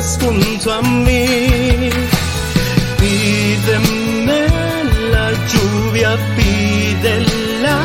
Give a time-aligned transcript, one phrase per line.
[0.00, 1.90] estés junto a mí.
[2.98, 4.40] Pídeme
[5.12, 7.78] la lluvia, pídela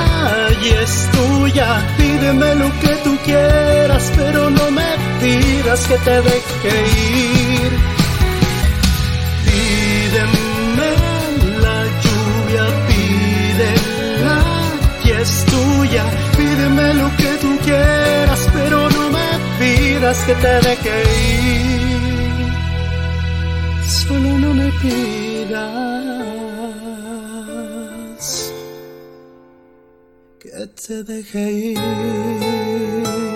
[0.64, 1.68] y es tuya.
[1.98, 4.90] Pídeme lo que tú quieras, pero no me
[5.22, 6.74] pidas que te deje
[7.62, 7.72] ir.
[9.46, 10.92] Pídeme
[11.66, 14.40] la lluvia, pídela
[15.04, 16.04] y es tuya.
[16.38, 19.30] Pídeme lo que tú quieras, pero no me
[19.60, 21.04] pidas que te deje
[21.54, 21.85] ir.
[24.08, 26.04] Solo no me pidas
[30.40, 33.35] que te deje ir.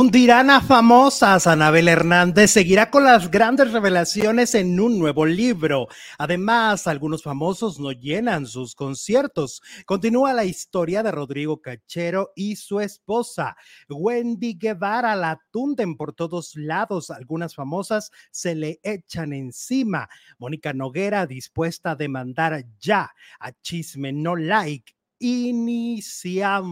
[0.00, 1.48] Hundirán famosas.
[1.48, 5.88] Anabel Hernández seguirá con las grandes revelaciones en un nuevo libro.
[6.18, 9.60] Además, algunos famosos no llenan sus conciertos.
[9.86, 13.56] Continúa la historia de Rodrigo Cachero y su esposa.
[13.88, 17.10] Wendy Guevara la tunden por todos lados.
[17.10, 20.08] Algunas famosas se le echan encima.
[20.38, 23.10] Mónica Noguera dispuesta a demandar ya
[23.40, 26.62] a Chisme No Like iniciamos.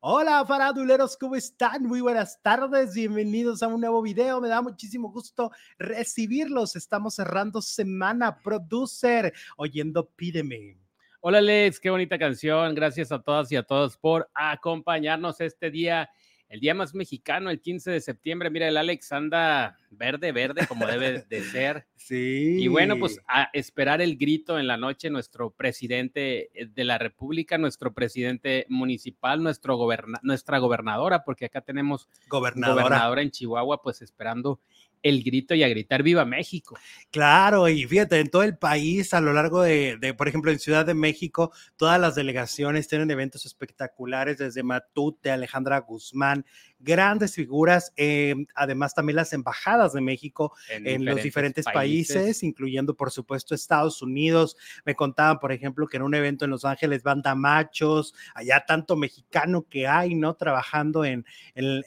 [0.00, 1.84] Hola, faraduleros, ¿cómo están?
[1.84, 4.40] Muy buenas tardes, bienvenidos a un nuevo video.
[4.40, 6.74] Me da muchísimo gusto recibirlos.
[6.76, 10.76] Estamos cerrando semana, producer, oyendo Pídeme.
[11.20, 12.74] Hola, Alex, qué bonita canción.
[12.74, 16.10] Gracias a todas y a todos por acompañarnos este día
[16.48, 18.50] el día más mexicano, el 15 de septiembre.
[18.50, 21.86] Mira, el Alex anda verde, verde, como debe de ser.
[22.06, 22.58] Sí.
[22.60, 26.98] Y bueno, pues a esperar el grito en la noche, nuestro presidente eh, de la
[26.98, 29.76] República, nuestro presidente municipal, nuestro
[30.22, 32.82] nuestra gobernadora, porque acá tenemos gobernadora.
[32.84, 34.60] gobernadora en Chihuahua, pues esperando
[35.02, 36.76] el grito y a gritar Viva México.
[37.10, 40.58] Claro, y fíjate, en todo el país, a lo largo de, de, por ejemplo, en
[40.58, 46.44] Ciudad de México, todas las delegaciones tienen eventos espectaculares, desde Matute, Alejandra Guzmán,
[46.86, 52.16] grandes figuras, eh, además también las embajadas de México en, en los diferentes países.
[52.16, 52.42] países.
[52.44, 54.56] incluyendo por supuesto Estados Unidos.
[54.84, 58.94] Me contaban, por ejemplo, que en un evento en Los Ángeles banda machos, allá tanto
[58.96, 60.34] mexicano que hay, ¿no?
[60.34, 61.82] Trabajando en, en,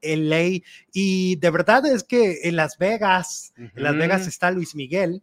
[0.00, 0.62] en LA.
[0.92, 3.72] Y de verdad es que en Las Vegas, uh -huh.
[3.74, 5.22] en Las Vegas está Luis Miguel,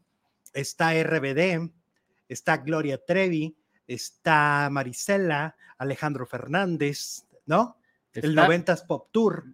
[0.54, 1.72] está RBD,
[2.28, 3.56] está Gloria Trevi,
[3.88, 7.78] está Marisela, Alejandro Fernández, ¿no?
[8.14, 9.46] Está, el 90s Pop Tour.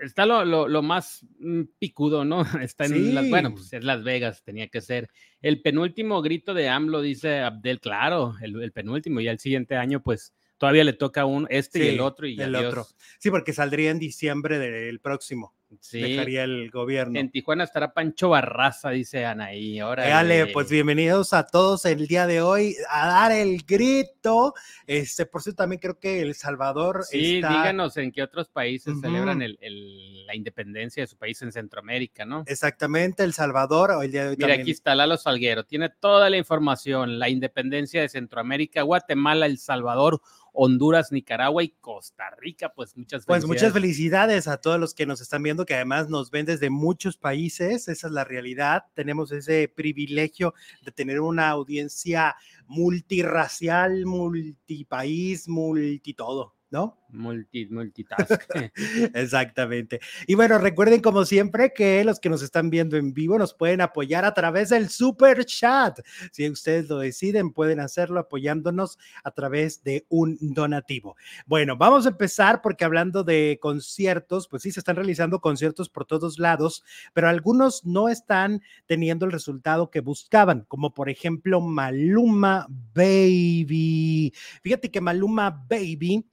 [0.00, 2.42] Está lo, lo, lo, más mm, picudo, ¿no?
[2.62, 3.12] Está en sí.
[3.12, 5.08] las, bueno, pues es Las Vegas, tenía que ser.
[5.40, 10.02] El penúltimo grito de AMLO, dice Abdel, claro, el, el penúltimo, y al siguiente año,
[10.02, 12.72] pues todavía le toca un este sí, y el otro y el adiós.
[12.72, 12.86] otro.
[13.18, 15.54] Sí, porque saldría en diciembre del próximo.
[15.80, 16.00] Sí.
[16.00, 17.18] Dejaría el gobierno.
[17.18, 19.80] En Tijuana estará Pancho Barraza, dice Anaí.
[19.80, 20.08] Ahora.
[20.08, 24.54] Dale, pues bienvenidos a todos el día de hoy a dar el grito.
[24.86, 27.02] Este, por cierto, también creo que El Salvador.
[27.02, 27.48] Sí, está...
[27.48, 29.00] díganos en qué otros países uh -huh.
[29.00, 32.44] celebran el, el, la independencia de su país en Centroamérica, ¿no?
[32.46, 33.90] Exactamente, El Salvador.
[34.02, 34.60] El día de hoy Mira, también...
[34.62, 40.20] aquí está Lalo Salguero, tiene toda la información, la independencia de Centroamérica, Guatemala, El Salvador,
[40.56, 42.72] Honduras, Nicaragua y Costa Rica.
[42.74, 43.44] Pues muchas felicidades.
[43.44, 46.70] Pues muchas felicidades a todos los que nos están viendo, que además nos ven desde
[46.70, 47.88] muchos países.
[47.88, 48.84] Esa es la realidad.
[48.94, 52.36] Tenemos ese privilegio de tener una audiencia
[52.66, 56.55] multirracial, multipaís, multitodo.
[56.70, 56.98] ¿No?
[57.10, 58.42] Multi, multitask.
[59.14, 60.00] Exactamente.
[60.26, 63.80] Y bueno, recuerden como siempre que los que nos están viendo en vivo nos pueden
[63.80, 66.00] apoyar a través del super chat.
[66.32, 71.16] Si ustedes lo deciden, pueden hacerlo apoyándonos a través de un donativo.
[71.46, 76.04] Bueno, vamos a empezar porque hablando de conciertos, pues sí, se están realizando conciertos por
[76.04, 76.84] todos lados,
[77.14, 84.32] pero algunos no están teniendo el resultado que buscaban, como por ejemplo Maluma Baby.
[84.62, 86.26] Fíjate que Maluma Baby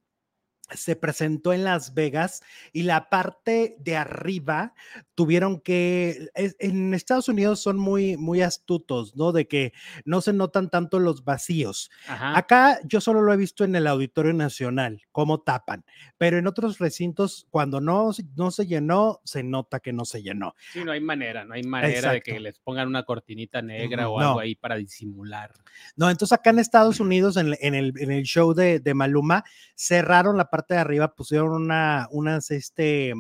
[0.76, 2.42] se presentó en Las Vegas
[2.72, 4.74] y la parte de arriba
[5.16, 9.32] tuvieron que, en Estados Unidos son muy, muy astutos, ¿no?
[9.32, 9.74] De que
[10.06, 11.92] no se notan tanto los vacíos.
[12.08, 12.38] Ajá.
[12.38, 15.86] Acá yo solo lo he visto en el Auditorio Nacional, cómo tapan,
[16.18, 20.56] pero en otros recintos, cuando no, no se llenó, se nota que no se llenó.
[20.72, 22.14] Sí, no hay manera, no hay manera Exacto.
[22.14, 24.28] de que les pongan una cortinita negra o no.
[24.28, 25.52] algo ahí para disimular.
[25.96, 29.44] No, entonces acá en Estados Unidos, en, en, el, en el show de, de Maluma,
[29.76, 33.14] cerraron la parte de arriba pusieron una, unas, este,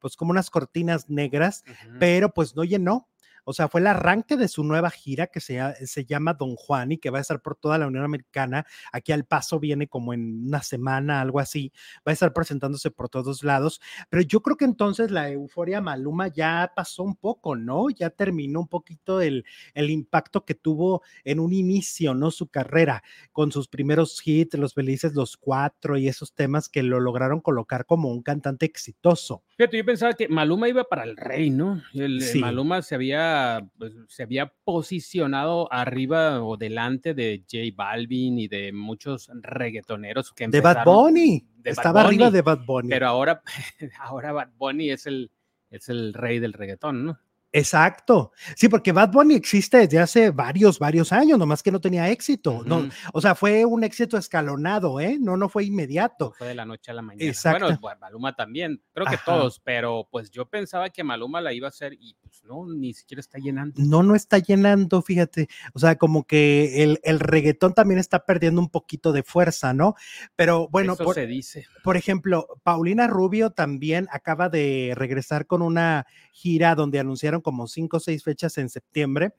[0.00, 1.96] pues como unas cortinas negras, uh -huh.
[1.98, 3.08] pero pues no llenó.
[3.44, 6.92] O sea, fue el arranque de su nueva gira que se, se, llama Don Juan
[6.92, 8.66] y que va a estar por toda la Unión Americana.
[8.92, 11.72] Aquí al paso viene como en una semana, algo así.
[12.06, 13.80] Va a estar presentándose por todos lados.
[14.10, 17.90] Pero yo creo que entonces la euforia Maluma ya pasó un poco, ¿no?
[17.90, 22.30] Ya terminó un poquito el, el impacto que tuvo en un inicio, ¿no?
[22.30, 23.02] Su carrera
[23.32, 27.86] con sus primeros hits, Los Felices, Los Cuatro y esos temas que lo lograron colocar
[27.86, 29.42] como un cantante exitoso.
[29.56, 31.82] Fíjate, yo pensaba que Maluma iba para el rey, ¿no?
[31.92, 33.31] El, Maluma se había,
[33.78, 40.48] pues, se había posicionado arriba o delante de J Balvin y de muchos reggaetoneros que
[40.48, 41.46] De Bad Bunny.
[41.64, 42.88] Estaba arriba de Bad Bunny.
[42.88, 43.42] Pero ahora,
[44.00, 45.30] ahora Bad Bunny es el,
[45.70, 47.18] es el rey del reggaetón, ¿no?
[47.52, 48.32] Exacto.
[48.56, 52.62] Sí, porque Bad Bunny existe desde hace varios, varios años, nomás que no tenía éxito.
[52.64, 55.18] no, o sea, fue un éxito escalonado, ¿eh?
[55.20, 56.32] No, no fue inmediato.
[56.38, 57.30] fue de la noche a la mañana.
[57.30, 57.78] Exacto.
[57.80, 61.68] Bueno, Maluma también, creo que todos, pero pues yo pensaba que Maluma la iba a
[61.68, 63.74] hacer y pues no, ni siquiera está llenando.
[63.82, 65.48] No, no está llenando, fíjate.
[65.74, 69.94] O sea, como que el, el reggaetón también está perdiendo un poquito de fuerza, ¿no?
[70.34, 71.66] Pero bueno, Eso se dice.
[71.84, 77.98] Por ejemplo, Paulina Rubio también acaba de regresar con una gira donde anunciaron como cinco
[77.98, 79.34] o seis fechas en septiembre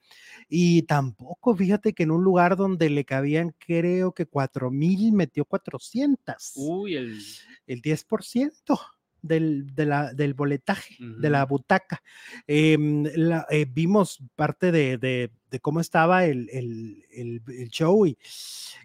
[0.48, 5.44] y tampoco, fíjate que en un lugar donde le cabían creo que cuatro mil metió
[5.44, 6.52] 400.
[6.54, 7.18] Uy, el,
[7.66, 8.78] el 10%
[9.24, 12.02] del, de la, del boletaje, de la butaca.
[12.46, 15.30] Em, eh, vimos parte de, de,
[15.60, 18.18] cómo estaba el, el, el, show y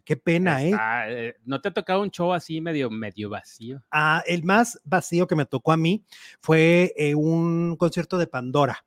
[0.06, 0.76] qué pena, ¿eh?
[1.10, 1.34] ¿eh?
[1.44, 3.84] ¿No te ha tocado un show así medio, medio vacío?
[3.92, 6.06] Ah, el más vacío que me tocó a mí
[6.42, 8.86] fue eh, un concierto de Pandora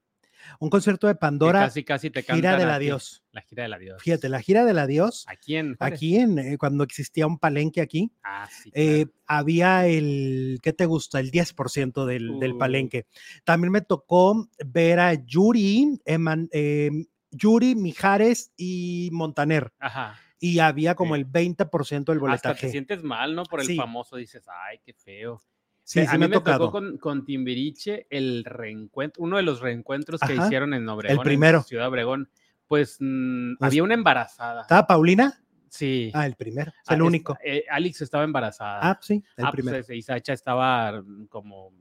[0.60, 1.60] un concierto de Pandora.
[1.60, 3.24] casi, casi te Gira del Adiós.
[3.32, 4.02] La gira del Adiós.
[4.02, 5.24] Fíjate, la gira del Adiós.
[5.28, 5.76] ¿Aquí en?
[5.78, 8.12] Aquí en, eh, cuando existía un palenque aquí.
[8.22, 11.20] Ah, sí, eh, había el, ¿qué te gusta?
[11.20, 12.58] El 10% del, del, uh.
[12.58, 13.06] palenque.
[13.44, 19.72] También me tocó ver a Yuri, em, Yuri, Mijares y Montaner.
[19.78, 22.48] Ajá y había como el 20% del boletaje.
[22.48, 23.44] Hasta te sientes mal, ¿no?
[23.44, 25.40] Por el famoso, dices, ay, qué feo.
[25.84, 30.36] Sí, a mí me, tocó con, con, Timbiriche el reencuentro, uno de los reencuentros que
[30.36, 31.62] hicieron en Obregón, el primero.
[31.62, 32.30] Ciudad Obregón.
[32.68, 34.62] Pues, mm, pues había una embarazada.
[34.62, 35.42] ¿Estaba Paulina?
[35.68, 36.10] Sí.
[36.14, 37.36] Ah, el primero, es el ah, único.
[37.44, 38.78] Eh, Alex estaba embarazada.
[38.82, 39.84] Ah, sí, el ah, pues, primero.
[39.84, 41.72] Pues, y Sacha estaba mm, como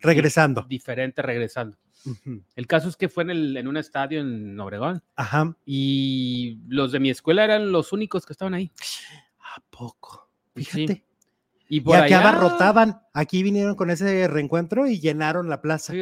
[0.00, 0.62] regresando.
[0.68, 1.78] Diferente, regresando.
[2.56, 5.02] El caso es que fue en, el, en un estadio en Obregón.
[5.16, 5.54] Ajá.
[5.66, 8.72] Y los de mi escuela eran los únicos que estaban ahí.
[9.38, 10.30] ¿A poco?
[10.54, 11.04] Fíjate.
[11.72, 15.94] Y, por aquí abarrotaban, aquí vinieron con ese reencuentro y llenaron la plaza.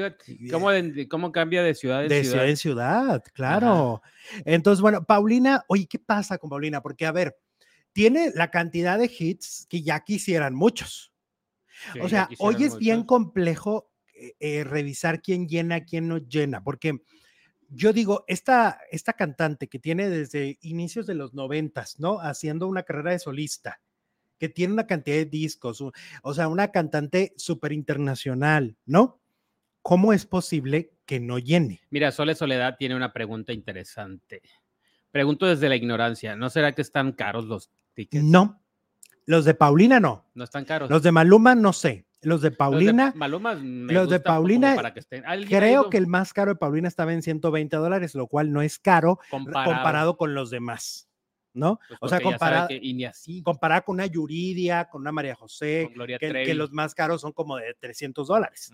[0.51, 0.71] ¿Cómo,
[1.11, 2.49] cómo cambia de ciudad en de ciudad?
[2.49, 4.01] en ciudad, claro.
[4.47, 6.81] Entonces, bueno, Paulina, oye, ¿qué pasa con Paulina?
[6.81, 7.37] Porque, a ver,
[7.93, 11.13] tiene la cantidad de hits que ya quisieran muchos.
[12.01, 17.03] o sea, hoy es bien complejo eh, eh, revisar quién llena, quién no llena, porque
[17.69, 22.21] yo digo, esta, esta cantante que tiene desde inicios de los noventas, ¿no?
[22.21, 23.83] Haciendo una carrera de solista
[24.39, 25.83] que tiene una cantidad de discos,
[26.23, 29.21] o sea, una cantante súper internacional, ¿no?
[29.83, 31.81] ¿Cómo es posible que no llene?
[31.91, 34.43] Mira, Sole Soledad tiene una pregunta interesante.
[35.11, 38.23] Pregunto desde la ignorancia, ¿no será que están caros los tickets?
[38.23, 38.63] No,
[39.29, 40.25] los de Paulina no.
[40.35, 40.89] No están caros.
[40.89, 42.07] Los de Maluma no sé.
[42.23, 43.07] Los de Paulina.
[43.07, 44.93] Los de, Maluma los de Paulina.
[45.49, 48.79] Creo que el más caro de Paulina estaba en 120 dólares, lo cual no es
[48.79, 51.08] caro comparado con los demás.
[51.53, 51.81] ¿No?
[51.89, 52.69] Pues o sea, comparada
[53.43, 57.75] comparada con una Yuridia, con una María José, que, los más caros son como de
[57.79, 58.73] 300 dólares.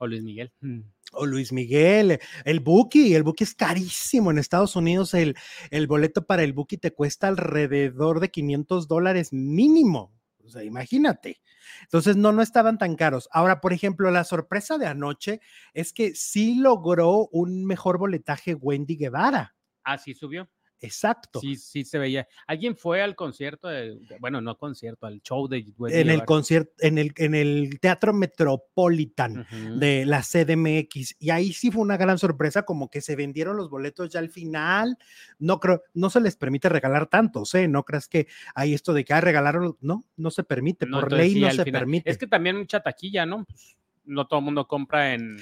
[0.00, 0.52] O Luis Miguel.
[0.60, 0.80] Mm.
[1.12, 5.36] O Luis Miguel, el Buki, el Buki es carísimo en Estados Unidos, el,
[5.70, 10.12] el boleto para el Buki te cuesta alrededor de 500 dólares mínimo,
[10.44, 11.40] o sea, imagínate.
[11.82, 13.28] Entonces, no, no estaban tan caros.
[13.32, 15.40] Ahora, por ejemplo, la sorpresa de anoche
[15.74, 19.54] es que sí logró un mejor boletaje Wendy Guevara.
[19.84, 20.48] Ah, sí subió.
[20.80, 21.40] Exacto.
[21.40, 22.28] Sí, sí se veía.
[22.46, 26.98] ¿Alguien fue al concierto de, bueno, no concierto, al show de En el concierto, en
[26.98, 29.46] el, en el Teatro Metropolitan
[29.78, 31.16] de la CDMX.
[31.18, 34.30] Y ahí sí fue una gran sorpresa, como que se vendieron los boletos ya al
[34.30, 34.98] final.
[35.38, 37.66] No creo, no se les permite regalar tantos, ¿eh?
[37.68, 41.40] No creas que hay esto de que ah, regalaron, no, no se permite, por ley
[41.40, 42.10] no se permite.
[42.10, 43.44] Es que también mucha taquilla, ¿no?
[43.44, 43.76] Pues,
[44.08, 45.38] no todo el mundo compra en,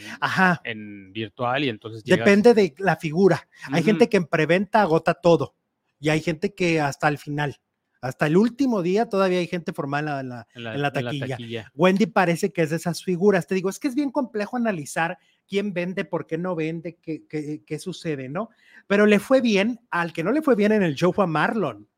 [0.65, 2.05] en virtual y entonces...
[2.05, 3.49] Depende de la figura.
[3.73, 5.55] Hay gente que en preventa agota todo
[5.99, 7.61] y hay gente que hasta el final.
[8.03, 11.73] Hasta el último día todavía hay gente formada en la, taquilla.
[11.75, 13.47] Wendy parece que es de esas figuras.
[13.47, 15.19] Te digo, es que es bien complejo analizar
[15.49, 18.51] quién vende, por qué no vende, qué, qué, qué sucede, ¿no?
[18.87, 21.29] Pero le fue bien, al que no le fue bien en el show fue a
[21.29, 21.89] Marlon.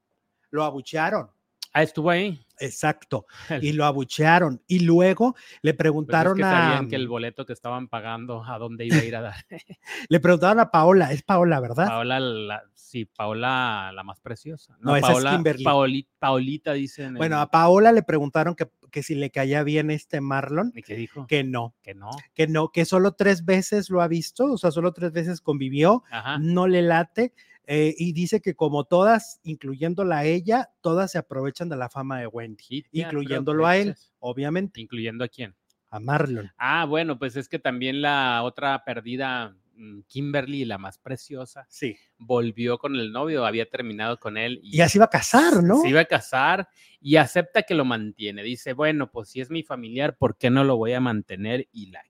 [0.51, 1.31] Lo abuchearon.
[1.73, 2.41] Ah, estuvo ahí.
[2.61, 3.27] Exacto.
[3.63, 4.63] Y lo abuchearon.
[4.67, 6.63] Y luego le preguntaron Pues es que a.
[6.65, 9.35] sabían que el boleto que estaban pagando, ¿a dónde iba a ir a dar?
[10.09, 11.13] Le preguntaron a Paola.
[11.13, 11.87] Es Paola, ¿verdad?
[11.87, 14.77] Paola, la, sí, Paola la más preciosa.
[14.81, 15.65] No, esa es Paola, Kimberly.
[15.65, 17.15] Paoli- Paolita dicen.
[17.15, 20.73] Bueno, a Paola le preguntaron que, que si le caía bien este Marlon.
[20.75, 21.27] ¿Y qué dijo?
[21.27, 22.11] Que no, Que no.
[22.35, 26.03] que no, que solo tres veces lo ha visto, o sea, solo tres veces convivió,
[26.11, 26.39] Ajá.
[26.39, 27.33] no le late.
[27.71, 32.19] Eh, y dice que como todas, incluyéndola a ella, todas se aprovechan de la fama
[32.19, 35.55] de Wendy, Y te incluyéndolo a él, obviamente, ¿Incluyendo a quién?
[35.91, 36.51] a Marlon.
[36.59, 41.97] Ah, bueno, pues es que también la otra perdida, mm, Kimberly, la más preciosa, Sí.
[42.19, 44.61] volvió con el novio, había terminado con él.
[44.63, 45.81] Y ya se iba a casar, ¿no?
[45.81, 46.69] Se iba a casar
[47.01, 48.43] y acepta que lo mantiene.
[48.43, 51.69] Dice, bueno, pues si es mi familiar, ¿por qué no lo voy a mantener?
[51.73, 52.03] Y la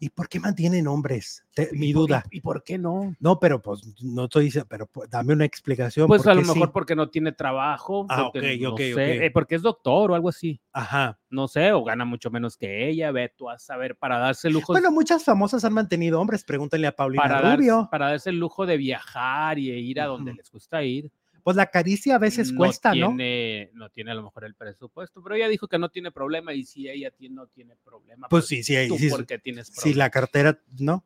[0.00, 1.44] ¿Y por qué mantienen hombres?
[1.54, 2.24] Te- mi ¿Y por- duda.
[2.30, 3.14] ¿Y, por qué no?
[3.20, 6.06] No, pero pues no estoy diciendo, pero pues, dame una explicación.
[6.08, 6.70] Pues ¿por a lo mejor sí?
[6.72, 8.98] porque no tiene trabajo, Ah, porque, ok, no ok, sé, ok.
[9.24, 10.60] eh, porque es doctor o algo así.
[10.72, 11.18] Ajá.
[11.30, 14.74] No sé, o gana mucho menos que ella, ve tú a saber, para darse lujos.
[14.74, 17.88] Bueno, muchas famosas han mantenido hombres, pregúntenle a Paulina para, dar- Rubio.
[17.90, 21.10] para darse el lujo de viajar y ir a donde les gusta ir.
[21.48, 23.08] Pues la caricia a veces cuesta, ¿no?
[23.08, 23.88] tiene, ¿no?
[23.88, 26.90] tiene a lo mejor el presupuesto, pero ella dijo que no tiene problema y si
[26.90, 29.98] ella tiene- no tiene problema, Pues sí, sí, ahí sí, por qué tienes Si problema.
[29.98, 31.04] la cartera, ¿no?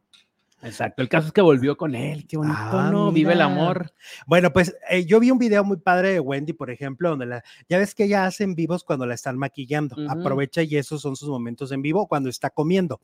[0.65, 3.13] Exacto, el caso es que volvió con él, qué bonito, Ah, ¿no?
[3.13, 3.93] Vive el amor.
[4.27, 7.45] Bueno, pues eh, yo vi un video muy padre de Wendy, por ejemplo, donde la,
[7.69, 11.15] ya ves que ella hace en vivos cuando la están maquillando, aprovecha y esos son
[11.15, 13.01] sus momentos en vivo cuando está comiendo.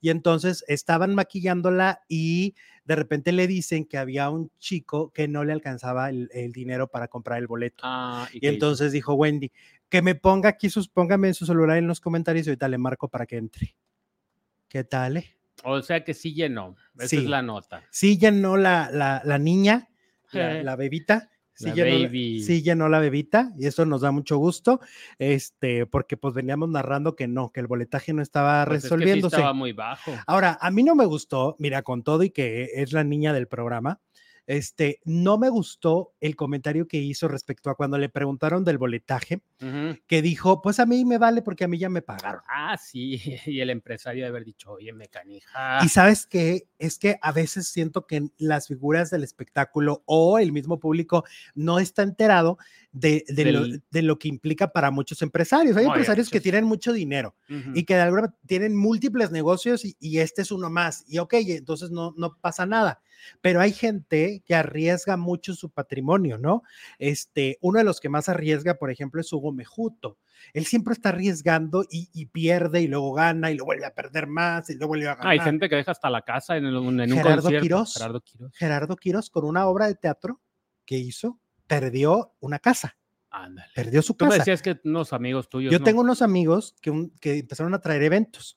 [0.00, 5.44] Y entonces estaban maquillándola y de repente le dicen que había un chico que no
[5.44, 7.82] le alcanzaba el, el dinero para comprar el boleto.
[7.84, 8.54] Ah, ¿y y qué hizo?
[8.54, 9.52] entonces dijo Wendy,
[9.88, 12.78] que me ponga aquí sus, póngame en su celular en los comentarios y ahorita le
[12.78, 13.74] marco para que entre.
[14.68, 15.18] ¿Qué tal?
[15.18, 15.36] eh?
[15.64, 17.16] O sea que sí llenó, esa Sí.
[17.18, 17.84] es la nota.
[17.90, 19.88] Sí llenó la, la, la niña,
[20.32, 21.30] la, la bebita.
[21.62, 22.42] Sí La llenó, la- baby.
[22.42, 24.80] sí llenó la bebita y eso nos da mucho gusto,
[25.18, 28.88] este, porque pues veníamos narrando que no, que el boletaje no estaba Pues es que
[28.88, 29.36] sí resolviéndose.
[29.36, 30.12] estaba muy bajo.
[30.26, 33.46] Ahora, a mí no me gustó, mira, con todo y que es la niña del
[33.48, 34.00] programa,
[34.52, 39.40] este, no me gustó el comentario que hizo respecto a cuando le preguntaron del boletaje,
[40.06, 42.42] que dijo, pues a mí me vale porque a mí ya me pagaron.
[42.48, 45.78] Ah, sí, y el empresario de haber dicho, oye, me canija.
[45.82, 50.52] Y sabes que es que a veces siento que las figuras del espectáculo o el
[50.52, 52.58] mismo público no está enterado
[52.92, 55.76] de, de lo, Del- de lo que implica para muchos empresarios.
[55.76, 57.70] Hay No, y a empresarios que muchos- tienen mucho dinero Ujú.
[57.74, 61.04] y que de alguna manera tienen múltiples negocios y, y este es uno más.
[61.08, 63.00] Y ok, entonces no, no pasa nada.
[63.40, 66.64] Pero hay gente que arriesga mucho su patrimonio, ¿no?
[66.98, 70.18] Este, uno de los que más arriesga, por ejemplo, es Hugo Mejuto.
[70.52, 74.26] Él siempre está arriesgando y, y pierde y luego gana y lo vuelve a perder
[74.26, 75.30] más y luego vuelve a ganar.
[75.32, 77.62] Hay gente que deja hasta la casa en, el- en un Gerardo concierto.
[77.62, 77.94] Quirós.
[77.94, 78.52] Gerardo Quirós.
[78.56, 80.40] Gerardo Quiros con una obra de teatro
[80.84, 81.38] que hizo,
[81.80, 82.96] perdió una casa,
[83.30, 83.68] Ándale.
[83.74, 84.40] perdió su Tú me casa.
[84.40, 85.72] decías que unos amigos tuyos.
[85.72, 85.84] Yo ¿no?
[85.84, 88.54] tengo unos amigos que, un- que empezaron a traer eventos.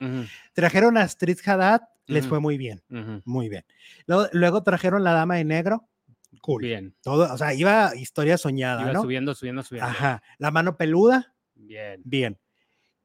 [0.54, 2.84] Trajeron a Astrid Haddad, les fue muy bien,
[3.24, 3.66] muy bien.
[4.06, 5.88] Luego, luego trajeron la Dama de Negro,
[6.42, 6.62] cool.
[6.64, 6.94] Bien.
[7.02, 9.02] Todo, o sea, iba historia soñada, Iba ¿no?
[9.02, 9.90] subiendo, subiendo, subiendo.
[9.90, 10.22] Ajá.
[10.38, 12.02] La Mano Peluda, Bien.
[12.04, 12.38] bien.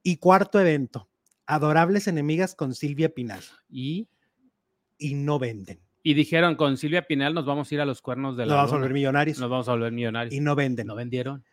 [0.03, 1.09] Y cuarto evento,
[1.47, 3.41] Adorables Enemigas con Silvia Pinal.
[3.69, 4.09] Y,
[4.99, 5.81] Y no venden.
[6.03, 8.57] Y dijeron, con Silvia Pinal nos vamos a ir a los cuernos de Nos la
[8.57, 9.39] vamos a volver millonarios.
[9.39, 10.35] Nos vamos a volver millonarios.
[10.35, 10.87] Y no venden.
[10.87, 11.45] no vendieron.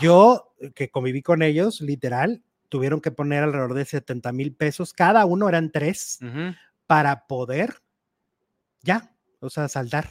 [0.00, 4.92] Yo, eh, que conviví con ellos, literal, tuvieron que poner alrededor de 70 mil pesos,
[4.92, 6.18] cada uno eran tres,
[6.86, 7.74] para poder
[8.82, 10.08] ya, o sea, saldar.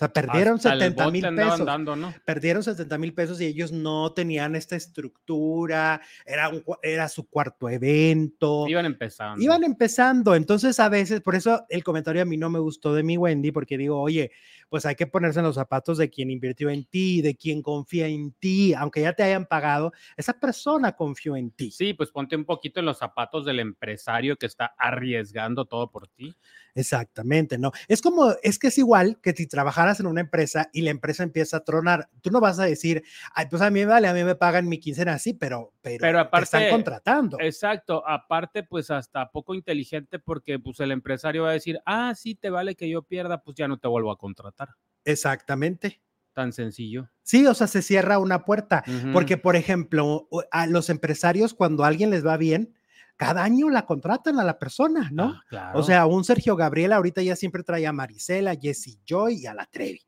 [0.00, 1.66] O sea, perdieron Hasta el 70 bote mil pesos.
[1.66, 2.14] dando, ¿no?
[2.24, 7.68] Perdieron 70 mil pesos y ellos no tenían esta estructura, era, un era su cuarto
[7.68, 8.66] evento.
[8.66, 9.44] Iban empezando.
[9.44, 13.02] Iban empezando, entonces a veces, por eso el comentario a mí no me gustó de
[13.02, 14.30] mi Wendy, porque digo, oye,
[14.70, 18.06] pues hay que ponerse en los zapatos de quien invirtió en ti, de quien confía
[18.06, 21.72] en ti, aunque ya te hayan pagado, esa persona confió en ti.
[21.72, 26.08] Sí, pues ponte un poquito en los zapatos del empresario que está arriesgando todo por
[26.08, 26.34] ti.
[26.74, 27.72] Exactamente, ¿no?
[27.88, 31.24] Es como, es que es igual que si trabajaras en una empresa y la empresa
[31.24, 33.02] empieza a tronar, tú no vas a decir,
[33.34, 36.02] ay, pues a mí me vale, a mí me pagan mi quincena así, pero, pero,
[36.02, 37.38] Pero te aparte, están contratando.
[37.40, 42.36] Exacto, aparte pues hasta poco inteligente porque pues el empresario va a decir, ah, sí,
[42.36, 44.59] te vale que yo pierda, pues ya no te vuelvo a contratar.
[45.04, 46.02] Exactamente.
[46.32, 47.10] Tan sencillo.
[47.22, 48.84] Sí, o sea, se cierra una puerta.
[49.12, 52.74] Porque, por ejemplo, a los empresarios, cuando a alguien les va bien,
[53.16, 55.24] cada año la contratan a la persona, ¿no?
[55.24, 55.78] Ah, claro.
[55.78, 59.46] O sea, un Sergio Gabriel ahorita ya siempre trae a Marisela, a Jessie Joy y
[59.46, 60.00] a la Trevi.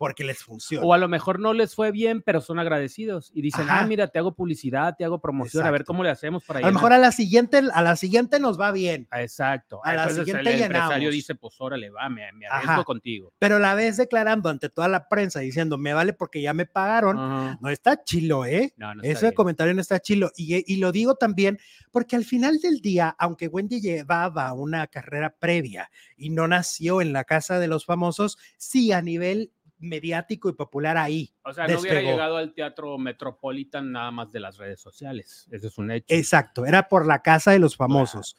[0.00, 0.86] Porque les funciona.
[0.86, 4.08] O a lo mejor no les fue bien, pero son agradecidos y dicen, ah, mira,
[4.08, 6.94] te hago publicidad, te hago promoción, a ver cómo le hacemos para A lo mejor
[6.94, 9.08] a la siguiente, a la siguiente nos va bien.
[9.12, 9.82] Exacto.
[9.84, 13.34] A la siguiente el empresario dice, pues órale, va, me, me arriesgo contigo.
[13.38, 17.58] Pero la vez declarando ante toda la prensa diciendo, me vale porque ya me pagaron,
[17.60, 18.72] no está chilo, ¿eh?
[18.78, 20.30] No, no Ese comentario no está chilo.
[20.34, 21.58] Y, y lo digo también
[21.90, 27.12] porque al final del día, aunque Wendy llevaba una carrera previa y no nació en
[27.12, 31.32] la casa de los famosos, sí a nivel mediático y popular ahí.
[31.44, 35.48] O sea, no hubiera llegado al teatro Metropolitan nada más de las redes sociales.
[35.50, 36.06] Ese es un hecho.
[36.08, 38.36] Exacto, era por la casa de los famosos.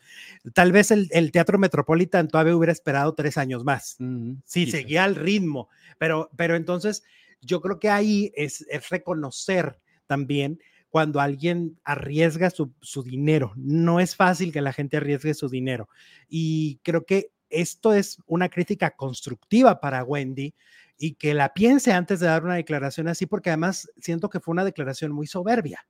[0.53, 3.97] Tal vez el, teatro Metropolitan todavía hubiera esperado tres años más.
[4.45, 5.69] sí, seguía el ritmo.
[5.97, 7.03] Pero, pero entonces
[7.41, 13.53] yo creo que ahí es, reconocer también cuando alguien arriesga su, su dinero.
[13.55, 15.89] No es fácil que la gente arriesgue su dinero.
[16.27, 20.53] Y creo que esto es una crítica constructiva para Wendy
[21.01, 24.51] y que la piense antes de dar una declaración así, porque además siento que fue
[24.51, 25.83] una declaración muy soberbia.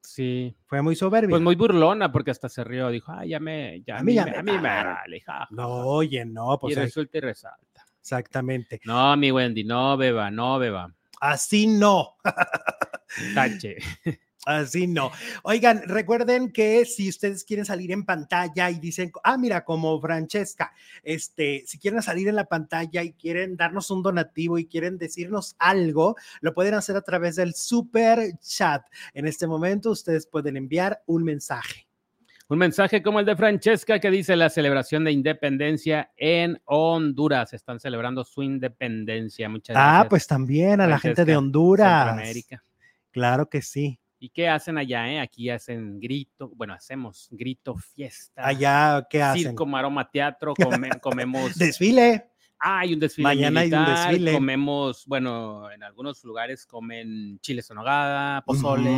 [0.00, 0.56] Sí.
[0.64, 1.28] Fue muy soberbia.
[1.28, 2.88] Pues muy burlona, porque hasta se rió.
[2.88, 6.58] Dijo, ay, ya me, ya a mí, ya me, a mí me No, oye, no,
[6.58, 6.74] pues.
[6.74, 7.84] Y resulta y resalta.
[8.00, 8.80] Exactamente.
[8.86, 10.94] No, mi Wendy, no beba, no beba.
[11.20, 12.16] Así no.
[13.34, 13.76] Tache.
[14.46, 15.10] Así no.
[15.42, 20.72] Oigan, recuerden que si ustedes quieren salir en pantalla y dicen, ah, mira, como Francesca,
[21.02, 25.56] este, si quieren salir en la pantalla y quieren darnos un donativo y quieren decirnos
[25.58, 28.84] algo, lo pueden hacer a través del super chat.
[29.14, 31.86] En este momento ustedes pueden enviar un mensaje.
[32.46, 37.54] Un mensaje como el de Francesca que dice la celebración de independencia en Honduras.
[37.54, 39.48] Están celebrando su independencia.
[39.48, 40.04] Muchas ah, gracias.
[40.04, 42.20] Ah, pues también a la gente de Honduras.
[43.10, 43.98] Claro que sí.
[44.24, 45.06] ¿Y qué hacen allá?
[45.12, 45.20] Eh?
[45.20, 48.46] Aquí hacen grito, bueno, hacemos grito, fiesta.
[48.46, 49.48] Allá, ¿qué hacen?
[49.48, 50.54] Circo, maroma, teatro,
[51.02, 51.54] comemos.
[51.58, 52.30] Desfile.
[52.58, 53.24] Ah, hay un desfile.
[53.24, 54.32] Mañana hay un desfile.
[54.32, 58.90] Comemos, bueno, en algunos lugares comen chiles en nogada, pozole.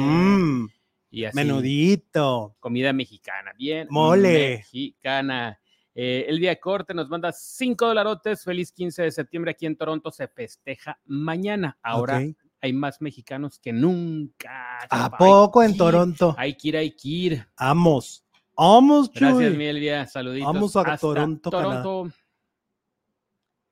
[1.11, 2.55] y así, Menudito.
[2.61, 3.89] Comida mexicana, bien.
[3.91, 4.59] Mole.
[4.59, 5.59] Mexicana.
[5.93, 8.45] Eh, el día corte nos manda cinco dolarotes.
[8.45, 10.13] Feliz 15 de septiembre aquí en Toronto.
[10.13, 11.77] Se festeja mañana.
[11.83, 12.23] Ahora
[12.61, 14.79] hay más mexicanos que nunca.
[14.91, 16.35] ¿A poco en Toronto?
[16.39, 17.49] Hay que ir, hay que ir.
[17.57, 18.25] Amos.
[18.57, 20.07] Amos, Gracias, Mielvia.
[20.07, 20.53] Saluditos.
[20.53, 22.11] Vamos a Toronto, Toronto.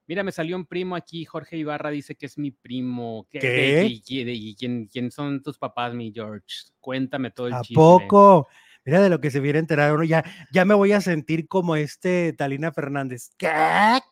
[0.07, 3.27] Mira, me salió un primo aquí, Jorge Ibarra dice que es mi primo.
[3.31, 3.39] ¿Qué?
[3.39, 4.35] ¿Qué?
[4.35, 6.45] ¿Y quién, son tus papás, mi George?
[6.79, 8.49] Cuéntame todo el ¿A poco?
[8.85, 11.75] Mira de lo que se viene enterar uno, ya, ya me voy a sentir como
[11.75, 13.31] este Talina Fernández.
[13.39, 13.49] ¿Qué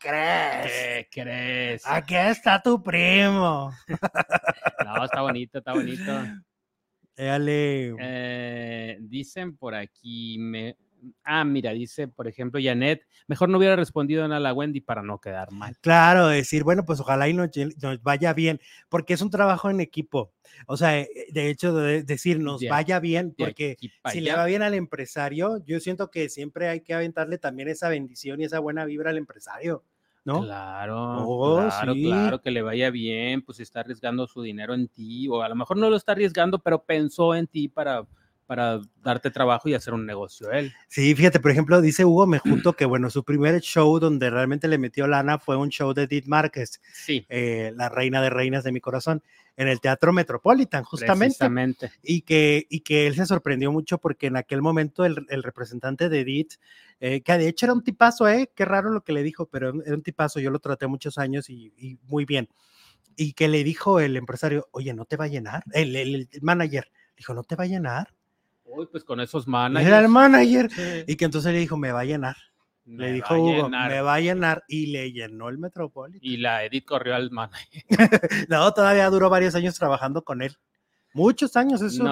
[0.01, 0.65] crees?
[0.65, 1.83] ¿Qué crees?
[1.87, 3.71] Aquí está tu primo.
[4.85, 6.11] no, está bonito, está bonito.
[8.01, 10.77] Eh, dicen por aquí, me,
[11.25, 15.21] Ah, mira, dice, por ejemplo, Janet, mejor no hubiera respondido a la Wendy para no
[15.21, 15.77] quedar mal.
[15.81, 17.51] Claro, decir, bueno, pues ojalá y nos,
[18.03, 20.33] vaya bien, porque es un trabajo en equipo.
[20.67, 23.77] O sea, eh, de hecho, de decir, nos vaya bien, porque
[24.11, 27.89] si le va bien al empresario, yo siento que siempre hay que aventarle también esa
[27.89, 29.85] bendición y esa buena vibra al empresario.
[30.25, 30.43] ¿No?
[30.43, 35.27] Claro, oh, claro, claro, que le vaya bien, pues está arriesgando su dinero en ti,
[35.29, 38.07] o a lo mejor no lo está arriesgando, pero pensó en ti para
[38.53, 40.75] para darte trabajo y hacer un negocio él.
[40.87, 44.77] Sí, fíjate, por ejemplo, dice Hugo Mejuto que, bueno, su primer show donde realmente le
[44.77, 47.25] metió lana fue un show de Edith Márquez, sí.
[47.31, 49.23] Eh, la reina de reinas de mi corazón,
[49.57, 51.91] en el Teatro Metropolitan, justamente.
[52.03, 56.21] Y que, y que él se sorprendió mucho porque en aquel momento el, representante de
[56.21, 56.57] Edith,
[57.01, 58.51] eh, que de hecho era un tipazo, ¿eh?
[58.55, 61.49] Qué raro lo que le dijo, pero era un tipazo, yo lo traté muchos años
[61.49, 62.51] y, muy bien.
[63.17, 65.65] Y que le dijo el empresario, oye, ¿no te va a llenar?
[65.73, 68.09] El, el manager dijo, ¿no te va a llenar?
[68.75, 69.87] Uy, pues con esos managers.
[69.87, 70.71] Era el manager.
[71.07, 72.37] Y que entonces le dijo, me va a llenar.
[72.85, 74.65] le dijo Hugo, me va a llenar.
[74.69, 76.21] Y le llenó el Metropolitan.
[76.23, 77.85] Y la Edith corrió al manager.
[78.49, 80.57] no, todavía duró varios años trabajando con él.
[81.15, 82.07] Muchos años, es un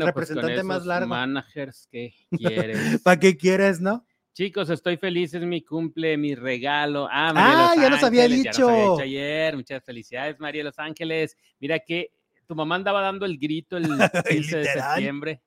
[0.00, 1.08] representante, pues más largo.
[1.08, 3.00] managers que quieres.
[3.02, 4.04] ¿Para qué quieres, no?
[4.34, 7.06] Chicos, estoy feliz, es mi cumple, mi regalo.
[7.10, 8.68] Ah, ah ya nos había dicho.
[8.68, 9.56] Ya nos había ayer.
[9.56, 11.36] Muchas felicidades, María Los Ángeles.
[11.60, 12.10] Mira que
[12.46, 13.84] tu mamá andaba dando el grito el
[14.28, 15.42] 15 de septiembre.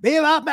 [0.00, 0.44] ¡Viva!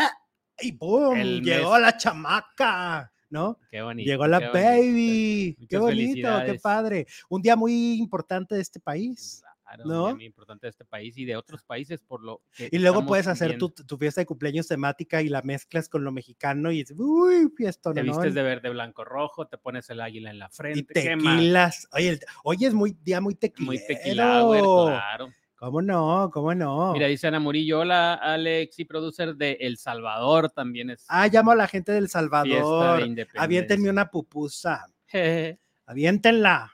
[0.60, 1.15] Y ¡pum!
[1.41, 3.12] llegó la chamaca.
[3.30, 3.60] ¿no?
[3.70, 4.10] Qué bonito.
[4.10, 5.58] Llegó la baby.
[5.70, 7.08] Qué bonito, qué padre.
[7.30, 9.44] Un día muy importante de este país.
[9.63, 10.04] Claro, ¿no?
[10.04, 12.78] Un día muy importante de este país y de otros países por lo que Y
[12.78, 16.82] luego puedes hacer tu, fiesta de cumpleaños temática y la mezclas con lo mexicano y
[16.82, 20.50] es uy, fiesta, Te vistes de verde, blanco, rojo, te pones el águila en la
[20.50, 20.80] frente.
[20.80, 21.88] Y tequilas.
[21.94, 23.65] Oye, hoy es muy día muy tequilero.
[23.65, 25.32] Muy tequila, claro.
[25.56, 26.30] ¿Cómo no?
[26.34, 26.91] ¿Cómo no?
[26.91, 31.06] Mira, dice Ana Murillo, hola Alex y producer de El Salvador también es.
[31.08, 33.02] Ah, llamo a la gente del Salvador.
[33.38, 34.86] Aviéntenme una pupusa.
[35.86, 36.72] Aviéntenla.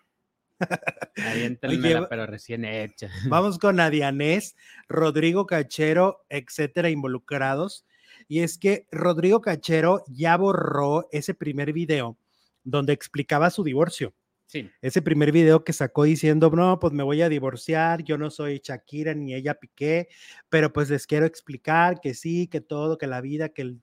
[1.15, 3.09] Aviéntenmela, pero recién hecha.
[3.27, 4.55] Vamos con Adianés,
[4.87, 7.85] Rodrigo Cachero, etcétera, involucrados.
[8.27, 12.17] Y es que Rodrigo Cachero ya borró ese primer video
[12.63, 14.13] donde explicaba su divorcio.
[14.51, 14.69] Sí.
[14.81, 18.59] Ese primer video que sacó diciendo, no, pues me voy a divorciar, yo no soy
[18.61, 20.09] Shakira ni ella Piqué,
[20.49, 23.81] pero pues les quiero explicar que sí, que todo, que la vida, que el...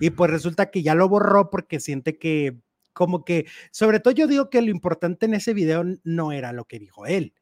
[0.00, 2.56] Y pues resulta que ya lo borró porque siente que
[2.94, 6.64] como que, sobre todo yo digo que lo importante en ese video no era lo
[6.64, 7.34] que dijo él,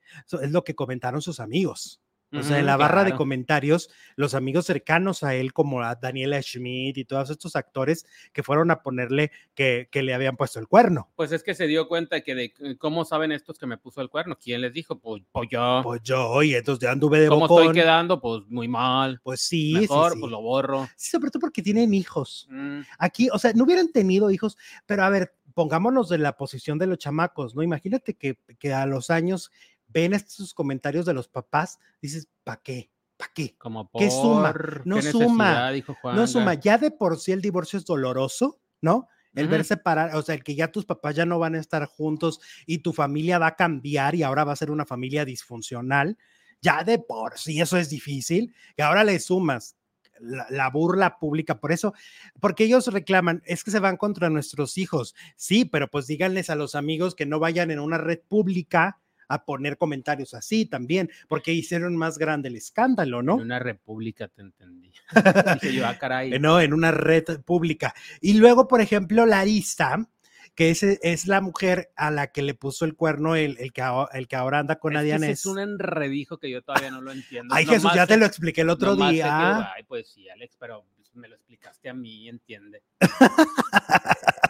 [0.42, 2.03] es lo que comentaron sus amigos.
[2.33, 6.43] O sea, en la barra de comentarios, los amigos cercanos a él, como a Daniela
[6.43, 10.67] Schmidt y todos estos actores que fueron a ponerle que, que, le habían puesto el
[10.67, 11.09] cuerno.
[11.15, 14.11] Pues es que se dio cuenta que de cómo saben estos que me puso el
[14.11, 14.37] cuerno.
[14.37, 14.99] ¿Quién les dijo?
[14.99, 15.81] Pues, pues yo.
[15.83, 18.21] Pues yo, y entonces ya anduve de ¿Cómo estoy quedando?
[18.21, 19.21] Pues muy mal.
[19.23, 19.75] Pues sí.
[19.75, 20.89] Mejor, sí, pues lo borro.
[20.97, 22.47] Sí, sobre todo porque tienen hijos.
[22.51, 22.81] Mm.
[22.99, 26.87] Aquí, o sea, no hubieran tenido hijos, pero a ver, pongámonos de la posición de
[26.87, 27.62] los chamacos, ¿no?
[27.62, 29.51] Imagínate que, que a los años
[29.88, 32.90] ven estos comentarios de los papás, dices, ¿para qué?
[33.16, 33.57] ¿Para qué?
[33.59, 34.53] Como ¿Qué suma?
[34.53, 35.99] por No qué suma, dijo.
[36.12, 39.09] No suma, ya de por sí el divorcio es doloroso, ¿no?
[39.35, 39.53] El Ujú.
[39.53, 42.40] ver separar, o sea, el que ya tus papás ya no van a estar juntos
[42.66, 46.16] y tu familia va a cambiar y ahora va a ser una familia disfuncional,
[46.62, 49.77] ya de por sí eso es difícil, y ahora le sumas
[50.18, 51.92] la, la burla pública, por eso,
[52.40, 56.55] porque ellos reclaman, es que se van contra nuestros hijos, sí, pero pues díganles a
[56.55, 61.53] los amigos que no vayan en una red pública a poner comentarios así también, porque
[61.53, 63.35] hicieron más grande el escándalo, ¿no?
[63.35, 64.93] En una república te entendí.
[65.62, 66.35] Dije yo, ah, caray.
[66.35, 67.95] Eh, no, en una red pública.
[68.21, 70.09] Y luego, por ejemplo, Larissa,
[70.55, 73.83] que es, es la mujer a la que le puso el cuerno el, el, que,
[73.83, 75.31] ahora, el que ahora anda con Es que.
[75.31, 77.55] Es un enredijo que yo todavía no lo entiendo.
[77.55, 79.73] Ay, Jesús, ya te lo expliqué el otro nomás sé que, día.
[79.75, 82.83] ay, pues sí, Alex, pero me lo explicaste a mí, entiende.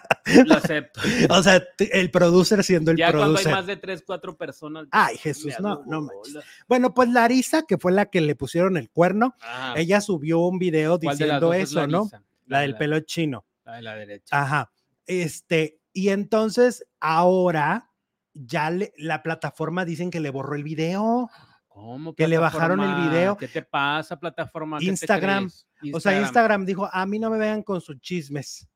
[0.47, 1.01] lo acepto.
[1.31, 3.53] O sea, el producer siendo el ya cuando hay producer.
[3.53, 4.87] más de tres, cuatro personas.
[4.91, 6.43] Ay, Jesús, no, no manches.
[6.69, 10.59] Bueno, pues Larissa, que fue la que le pusieron el cuerno, Ah, ella subió un
[10.59, 11.99] video ¿cuál de las diciendo es eso, ¿no?
[11.99, 12.23] Larisa?
[12.47, 13.45] La del de pelo chino.
[13.65, 14.41] La de la derecha.
[14.43, 14.71] Ajá.
[15.07, 17.91] Este, y entonces ahora
[18.35, 21.31] ya le- la plataforma dicen que le borró el video.
[21.69, 22.15] ¿Cómo?
[22.15, 23.37] que le bajaron el video.
[23.37, 24.79] ¿Qué te pasa, plataforma?
[24.79, 25.51] ¿Qué te Instagram.
[25.93, 28.67] O sea, Instagram dijo, a mí no me vean con sus chismes.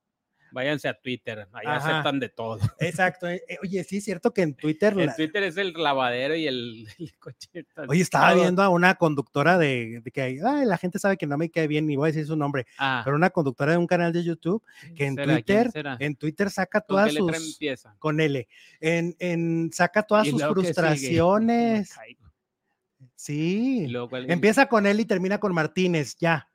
[0.53, 1.77] Váyanse a Twitter, ahí Ajá.
[1.91, 2.59] aceptan de todo.
[2.81, 3.29] Exacto.
[3.29, 6.35] eh, eh, Oye, sí es cierto que en Twitter, En la- Twitter es el lavadero
[6.35, 7.49] y el, el coche.
[7.89, 8.41] oye, estaba todo.
[8.43, 11.67] viendo a una conductora de, de que ay, la gente sabe que no me cae
[11.69, 14.25] bien, ni voy a decir su nombre, Ah, pero una conductora de un canal de
[14.25, 14.63] YouTube
[14.97, 15.41] que en ¿será?
[15.43, 17.95] ¿Quién Twitter, en Twitter saca ¿Con todas sus empieza?
[17.99, 18.47] con L,
[18.81, 21.95] en, en saca todas Y sus frustraciones.
[23.15, 23.87] Sí.
[23.89, 26.49] Luego, ¿cuál- Empieza con él y termina con Martínez, ya.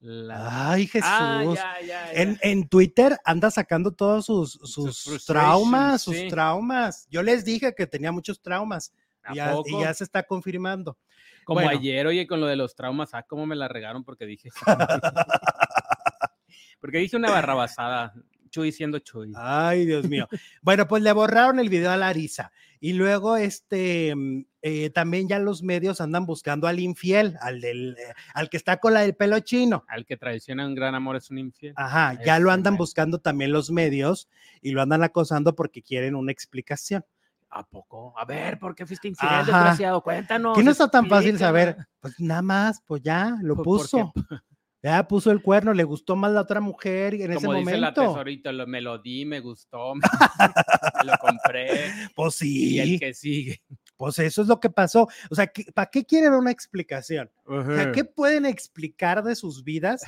[0.00, 1.10] La- Ay, Jesús.
[1.10, 2.12] Ah, ya, ya, ya.
[2.12, 6.28] En, en Twitter anda sacando todos sus, sus, traumas, sus sí.
[6.28, 7.06] traumas.
[7.10, 9.82] Yo les dije que tenía muchos traumas ¿A y ya, y poco?
[9.82, 10.96] ya se está confirmando.
[11.44, 11.70] Como bueno.
[11.70, 14.48] ayer, oye, con lo de los traumas, ah, cómo me la regaron porque dije.
[16.80, 18.14] porque dije una barrabasada.
[18.50, 19.32] Chuy siendo Chuy.
[19.36, 20.28] Ay, Dios mío.
[20.62, 25.38] bueno, pues le borraron el video a Larisa y luego este mm, eh, también ya
[25.38, 29.14] los medios andan buscando al infiel, al del eh, al que está con la del
[29.14, 29.84] pelo chino.
[29.88, 31.72] Al que traiciona un gran amor es un infiel.
[31.76, 34.28] Ajá, ya lo andan buscando también los medios
[34.60, 37.04] y lo andan acosando porque quieren una explicación.
[37.52, 38.14] ¿A poco?
[38.16, 39.44] A ver, ¿por qué fuiste infiel, Ajá.
[39.44, 40.02] desgraciado?
[40.02, 40.56] Cuéntanos.
[40.56, 41.76] Que no está tan fácil saber.
[42.00, 44.20] Pues nada más, pues ya lo Pues, ¿por qué?
[44.20, 44.40] puso.
[44.82, 47.90] Ya puso el cuerno, le gustó más la otra mujer en ese Como dice la
[47.90, 48.00] momento.
[48.14, 51.92] tesorita, lo- me lo di, me gustó, me, lo compré.
[52.14, 53.62] Pues Y el sí, que sigue.
[53.98, 55.06] pues eso es lo que pasó.
[55.30, 57.30] O sea, ¿qué- ¿para qué quieren una explicación?
[57.44, 60.02] O sea, ¿qué pueden explicar de sus vidas?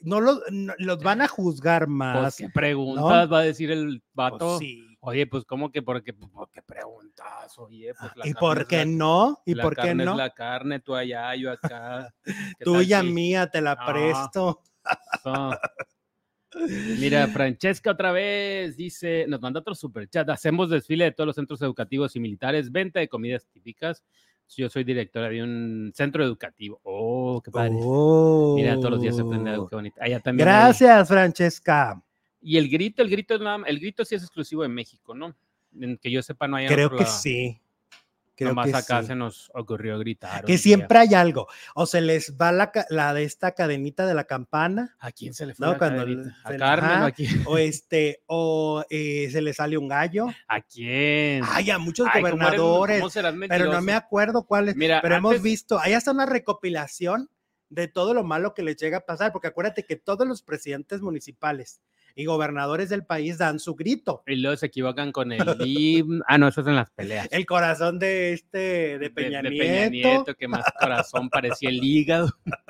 [0.00, 2.36] No los, no- los van a juzgar Pues, más.
[2.36, 4.58] ¿Qué preguntas va a decir el Pues vato?
[4.58, 4.84] sí.
[5.04, 5.82] Oye, pues, ¿cómo que?
[5.82, 7.58] Porque, ¿por qué preguntas?
[7.58, 9.42] Oye, pues, la ¿Y carne por qué la- no?
[9.44, 10.12] ¿y la por qué carne no?
[10.12, 12.14] es la carne, tú allá, yo acá.
[12.24, 13.92] ¿Qué tal Tuya, mía, te la Ah.
[13.92, 14.60] presto.
[15.24, 15.50] No.
[17.00, 20.28] Mira, Francesca otra vez dice, nos manda otro super chat.
[20.28, 24.04] Hacemos desfile de todos los centros educativos y militares, venta de comidas típicas.
[24.56, 26.78] Yo soy directora de un centro educativo.
[26.84, 27.70] Oh, qué padre.
[27.72, 29.68] Mira, todos los días se aprende algo, Oh.
[29.68, 29.96] qué bonito.
[30.00, 30.46] Allá también.
[30.48, 32.00] hay- Gracias, Francesca.
[32.42, 33.34] Y el grito, el grito
[33.66, 35.34] el grito sí es exclusivo de México, ¿no?
[35.80, 37.18] En que yo sepa, no hay Creo que lado.
[37.18, 37.58] sí.
[38.34, 39.08] Creo Nomás que acá sí.
[39.08, 40.40] se nos ocurrió gritar.
[40.44, 40.58] Que día.
[40.58, 41.46] siempre hay algo.
[41.74, 45.44] O se les va la, la de esta cadenita de la campana, ¿A quién se
[45.46, 47.06] le fue No, la cuando le- ¿A Carmen o ajá.
[47.06, 47.42] a quién?
[47.46, 50.26] o este, o eh, se le sale un gallo.
[50.48, 51.42] ¿A quién?
[51.46, 54.76] Ay, a muchos Ay, ¿cómo eres- gobernadores, cómo pero no me acuerdo cuáles.
[54.76, 57.28] Mira, pero hemos antes- visto, ahí está una recopilación
[57.68, 61.00] de todo lo malo que les llega a pasar, porque acuérdate que todos los presidentes
[61.02, 61.80] municipales
[62.14, 64.22] y gobernadores del país dan su grito.
[64.26, 66.24] Y luego se equivocan con el himno.
[66.28, 67.28] Ah, no, eso es en las peleas.
[67.30, 69.58] El corazón de este, de Peña, de, de.
[69.58, 72.30] Peña Nieto, que más corazón parecía el hígado.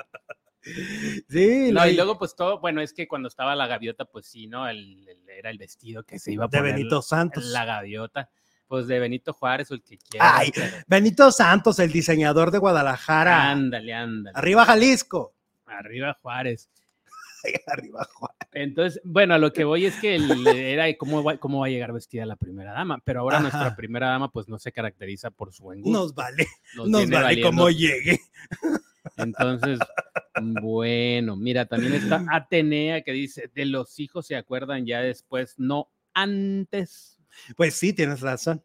[1.27, 4.47] Sí, No, y luego pues todo, bueno, es que cuando estaba la gaviota, pues sí,
[4.47, 4.65] ¿no?
[4.67, 7.43] El, el- era el vestido que se iba a de poner Benito Santos.
[7.45, 8.29] la gaviota.
[8.67, 10.37] Pues de Benito Juárez o el que quiera.
[10.37, 13.49] Ay, pero- Benito Santos, el diseñador de Guadalajara.
[13.51, 14.37] ándale, ándale.
[14.37, 15.33] Arriba Jalisco.
[15.65, 16.69] Arriba Juárez.
[17.67, 18.07] Arriba.
[18.53, 21.69] Entonces, bueno, a lo que voy es que el- era cómo va, cómo va a
[21.69, 23.43] llegar vestida la primera dama, pero ahora Ajá.
[23.43, 25.97] nuestra primera dama pues no se caracteriza por su buen gusto.
[25.99, 27.49] Nos vale, nos vale valiendo.
[27.49, 28.19] como llegue.
[29.17, 29.79] Entonces,
[30.61, 35.89] bueno, mira, también está Atenea que dice, de los hijos se acuerdan ya después, no
[36.13, 37.17] antes,
[37.57, 38.63] Pues sí, tienes razón.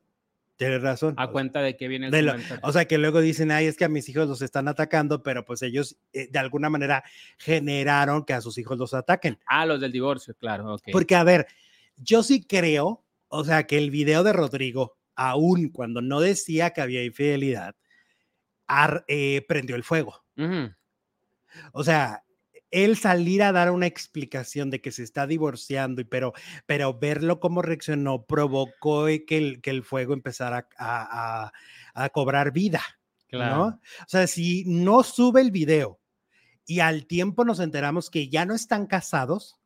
[0.59, 1.15] Tienes razón.
[1.17, 2.35] a cuenta de que viene el lo-.
[2.63, 5.45] O sea, que luego dicen, ay, es que a mis hijos los están atacando, pero
[5.45, 7.03] pues ellos eh, de alguna manera
[7.39, 9.39] generaron que a sus hijos los ataquen.
[9.47, 10.77] Ah, los del divorcio, claro.
[10.93, 11.47] Porque, a ver,
[11.97, 16.81] yo sí creo, o sea, que el video de Rodrigo, aún cuando no decía que
[16.81, 17.77] había infidelidad,
[18.67, 20.25] ar- eh, prendió el fuego.
[21.73, 22.25] O sea,
[22.71, 26.33] él salir a dar una explicación de que se está divorciando, y pero,
[26.67, 31.53] pero verlo cómo reaccionó provocó que el, que el fuego empezara a, a-
[31.95, 32.83] a cobrar vida,
[33.29, 33.57] claro.
[33.57, 33.65] ¿no?
[33.67, 36.01] O sea, si no sube el video
[36.67, 39.59] y al tiempo nos enteramos que ya no están casados,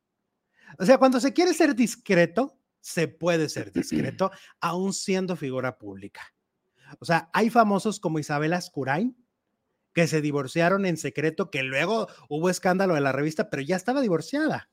[0.79, 6.33] o sea, cuando se quiere ser discreto, se puede ser discreto, aún siendo figura pública.
[6.99, 9.17] O sea, hay famosos como Isabel Ascurain,
[9.93, 14.01] que se divorciaron en secreto, que luego hubo escándalo de la revista, pero ya estaba
[14.01, 14.69] divorciada.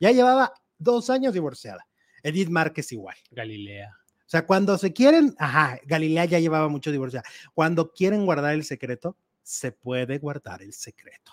[0.00, 1.86] Ya llevaba dos años divorciada.
[2.22, 3.16] Edith Márquez igual.
[3.30, 3.96] Galilea.
[4.18, 7.28] O sea, cuando se quieren, ajá, Galilea ya llevaba mucho divorciada.
[7.54, 11.32] Cuando quieren guardar el secreto, se puede guardar el secreto.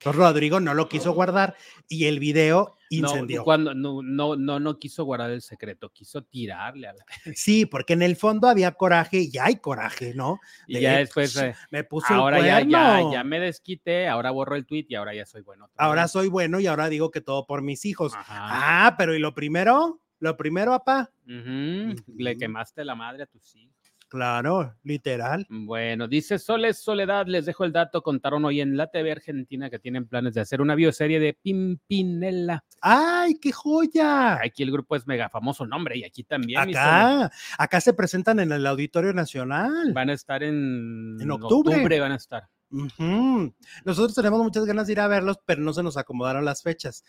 [0.00, 1.56] Entonces Rodrigo no lo quiso guardar
[1.88, 3.42] y el video No, incendió.
[3.42, 7.04] cuando, no, no, no, no quiso guardar el secreto, quiso tirarle a la...
[7.34, 10.38] Sí, porque en el fondo había coraje y ya hay coraje, ¿no?
[10.68, 14.30] Y ya después, "Ps, eh, me puso ahora el ya, ya, ya me desquité, ahora
[14.30, 15.68] borro el tweet y ahora ya soy bueno.
[15.76, 16.12] Ahora vez.
[16.12, 18.14] soy bueno y ahora digo que todo por mis hijos.
[18.14, 18.86] Ajá.
[18.86, 20.00] Ah, pero ¿y lo primero?
[20.20, 21.10] Lo primero, papá.
[21.26, 23.77] Le quemaste la madre a tus hijos.
[24.08, 25.46] Claro, literal.
[25.50, 29.78] Bueno, dice Soles Soledad, les dejo el dato, contaron hoy en la TV Argentina que
[29.78, 32.64] tienen planes de hacer una bioserie de Pimpinela.
[32.80, 34.40] ¡Ay, qué joya!
[34.42, 36.58] Aquí el grupo es mega famoso nombre y aquí también.
[36.60, 39.92] Acá, acá se presentan en el Auditorio Nacional.
[39.92, 42.00] Van a estar en, En octubre.
[42.00, 42.48] van a estar.
[42.70, 43.54] Ujú.
[43.84, 47.04] Nosotros tenemos muchas ganas de ir a verlos, pero no se nos acomodaron las fechas.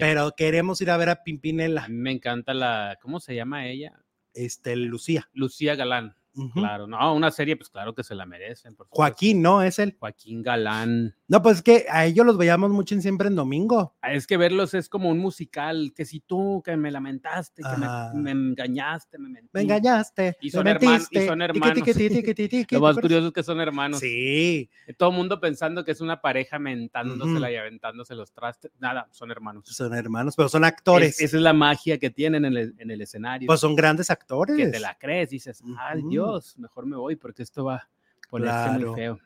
[0.00, 3.92] Pero queremos ir a ver a Pimpinela, me encanta la, ¿cómo se llama ella?
[4.34, 5.28] este, Lucía.
[5.34, 6.14] Lucía Galán.
[6.54, 8.74] Claro, no, una serie, pues claro que se la merecen.
[8.74, 8.86] por.
[8.90, 9.62] Joaquín, ¿no?
[9.62, 9.96] Es él.
[9.98, 11.14] Joaquín Galán.
[11.28, 13.94] No, pues es que a ellos los veíamos mucho en siempre en domingo.
[14.02, 17.76] Ah, Es que verlos es como un musical, que si tú que me lamentaste, que
[17.78, 17.86] me,
[18.20, 19.50] me engañaste, me mentiste.
[19.58, 20.36] Me engañaste.
[20.40, 21.74] Y me son hermanos- y son tiqui, hermanos.
[21.74, 24.00] tiqui, tiqui, tiqui, tiqui, ¿te Lo más curioso es que son hermanos.
[24.00, 24.68] Sí,
[24.98, 27.52] Todo el mundo pensando que es una pareja mentándosela Ujú.
[27.52, 28.70] y aventándose los trastes.
[28.78, 29.64] Nada, son hermanos.
[29.66, 31.16] son hermanos, pero son actores.
[31.16, 33.46] Es- esa es la magia que tienen en el, en el escenario.
[33.46, 34.56] Pues son grandes actores.
[34.56, 36.02] que te la crees, dices, ay.
[36.08, 36.21] Dios,
[36.58, 37.88] mejor me voy porque esto va a
[38.30, 38.86] ponerse Claro.
[38.92, 39.18] muy feo.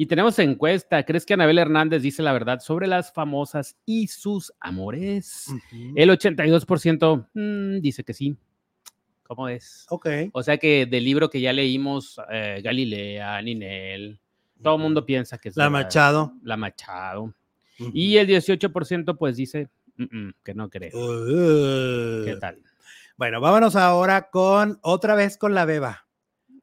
[0.00, 4.52] Y tenemos encuesta, ¿crees que Anabel Hernández dice la verdad sobre las famosas y sus
[4.60, 5.46] amores?
[5.96, 8.36] El 82% mm, dice que sí.
[9.24, 9.86] ¿Cómo es?
[9.90, 10.08] Ok.
[10.32, 14.20] O sea que del libro que ya leímos, eh, Galilea, Ninel,
[14.62, 15.84] todo el mundo piensa que es La verdad.
[15.86, 16.32] Machado.
[16.44, 17.34] La Machado.
[17.80, 17.90] Ujú.
[17.92, 20.90] Y el 18% pues dice "Mm, mm, que no cree.
[20.94, 22.24] Uh.
[22.24, 22.62] ¿Qué tal?
[23.16, 26.06] Bueno, vámonos ahora con otra vez con la beba.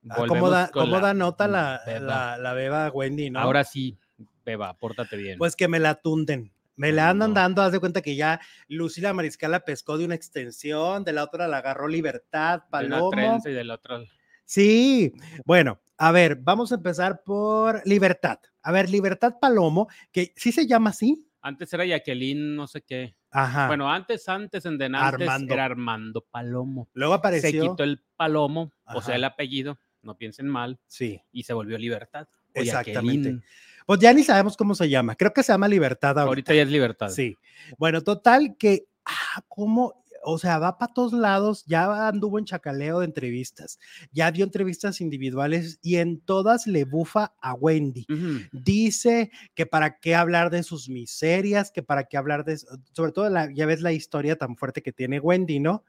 [0.09, 1.99] Ah, ¿Cómo da, cómo nota la, beba.
[2.05, 3.39] la, la beba Wendy, no?
[3.39, 3.97] Ahora sí,
[4.45, 5.37] Beba, pórtate bien.
[5.39, 6.51] Pues que me la tunden.
[6.75, 7.35] Me la andan No.
[7.35, 11.23] dando, haz de cuenta que ya Lucila Mariscal la pescó de una extensión, de la
[11.23, 13.09] otra la agarró Libertad, de una Palomo.
[13.11, 14.03] trenza y del otro.
[14.43, 15.13] Sí,
[15.45, 18.37] bueno, a ver, vamos a empezar por Libertad.
[18.61, 21.27] A ver, Libertad Palomo, que sí se llama así.
[21.41, 23.15] Antes era Jacqueline, no sé qué.
[23.31, 23.67] Ajá.
[23.67, 25.53] Bueno, antes, antes, en Denantes Armando.
[25.53, 26.89] era Armando Palomo.
[26.93, 27.71] Luego Se apareció.
[27.71, 32.27] quitó el Palomo, o sea, el apellido, no piensen mal, Sí, y se volvió Libertad.
[32.55, 33.29] o Exactamente.
[33.29, 33.43] Jacqueline.
[33.85, 35.15] pues ya ni sabemos cómo se llama.
[35.15, 36.29] Creo que se llama Libertad ahorita.
[36.29, 37.09] Ahorita ya es Libertad.
[37.09, 37.35] Sí.
[37.77, 40.03] Bueno, total que, ah, ¿cómo?
[40.27, 43.77] O sea, va para todos lados, ya anduvo en chacaleo de entrevistas,
[44.11, 48.07] ya dio entrevistas individuales y en todas le bufa a Wendy.
[48.51, 53.29] Dice que para qué hablar de sus miserias, que para qué hablar de, sobre todo,
[53.29, 55.83] la, ya ves la historia tan fuerte que tiene Wendy, ¿no?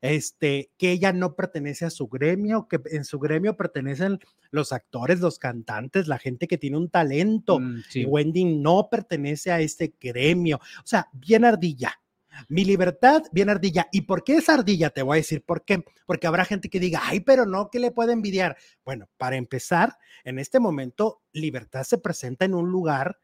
[0.00, 4.18] Este, que ella no pertenece a su gremio, que en su gremio pertenecen
[4.50, 7.60] los actores, los cantantes, la gente que tiene un talento.
[7.60, 8.00] Mm, sí.
[8.00, 10.56] Y Wendy no pertenece a este gremio.
[10.56, 12.00] O sea, bien ardilla.
[12.48, 13.88] Mi libertad, bien ardilla.
[13.92, 14.90] ¿Y por qué es ardilla?
[14.90, 15.84] Te voy a decir por qué.
[16.06, 18.56] Porque habrá gente que diga, ay, pero no, que le puede envidiar?
[18.84, 23.18] Bueno, para empezar, en este momento, libertad se presenta en un lugar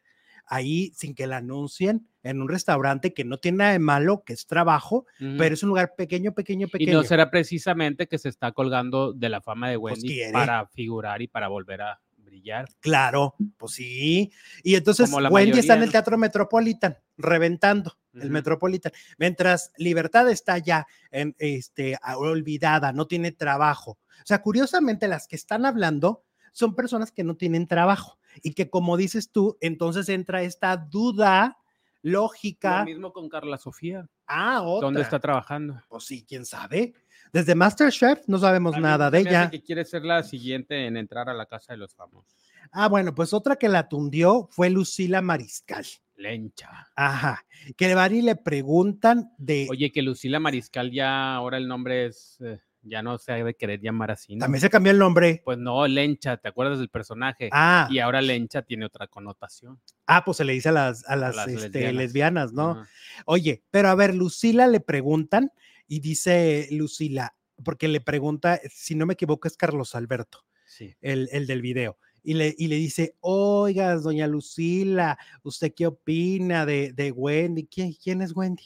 [0.46, 4.32] ahí sin que la anuncien en un restaurante que no tiene nada de malo, que
[4.32, 6.90] es trabajo, pero es un lugar pequeño, pequeño, pequeño.
[6.90, 10.66] Y no será precisamente que se está colgando de la fama de pues Wendy para
[10.66, 12.68] figurar y para volver a brillar.
[12.80, 14.32] Claro, pues sí.
[14.62, 20.86] Y entonces Wendy está en el Teatro Metropolitan, reventando el Metropolitan, mientras Libertad está ya
[21.10, 23.92] en, este, olvidada, no tiene trabajo.
[23.92, 28.70] O sea, curiosamente las que están hablando son personas que no tienen trabajo y que
[28.70, 31.58] como dices tú, entonces entra esta duda
[32.02, 32.80] lógica.
[32.80, 34.08] Lo mismo con Carla Sofía.
[34.26, 34.86] Ah, otra.
[34.86, 35.80] ¿Dónde está trabajando?
[35.88, 36.94] Pues sí, quién sabe.
[37.32, 39.50] Desde Masterchef no sabemos nada de ella.
[39.50, 42.34] que quiere ser la siguiente en entrar a la casa de los famosos.
[42.72, 45.84] Ah, bueno, pues otra que la tundió fue Lucila Mariscal.
[46.16, 46.88] Lencha.
[46.96, 47.44] Ajá.
[47.76, 49.66] Que y le preguntan de.
[49.70, 52.38] Oye, que Lucila Mariscal ya ahora el nombre es.
[52.40, 54.38] Eh, ya no se debe querer llamar así.
[54.38, 55.42] También se cambió el nombre.
[55.44, 57.48] Pues no, Lencha, ¿te acuerdas del personaje?
[57.52, 57.88] Ah.
[57.90, 59.80] Y ahora Lencha tiene otra connotación.
[60.06, 62.52] Ah, pues se le dice a las, a las, este, lesbianas.
[62.52, 62.84] ¿no?
[63.26, 65.50] Oye, pero a ver, Lucila le preguntan
[65.86, 70.94] y dice Lucila, porque le pregunta, si no me equivoco, es Carlos Alberto, sí.
[71.00, 71.98] el, el del video.
[72.22, 77.68] Y le, y le, dice, oiga, doña Lucila, ¿usted qué opina de, de Wendy?
[77.68, 78.64] ¿Quién, ¿Quién, es Wendy?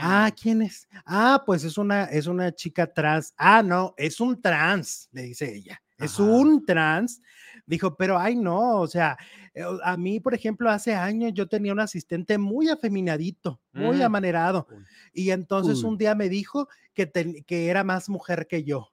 [0.00, 0.88] Ah, ¿quién es?
[1.04, 3.32] Ah, pues es una, es una chica trans.
[3.36, 5.80] Ah, no, es un trans, le dice ella.
[5.98, 7.22] Es un trans.
[7.64, 9.16] Dijo, pero ay, no, o sea,
[9.54, 14.02] eh, a mí, por ejemplo, hace años yo tenía un asistente muy afeminadito, muy mm.
[14.02, 14.68] amanerado.
[15.12, 17.10] Y entonces un día me dijo que,
[17.46, 18.92] que era más mujer que yo.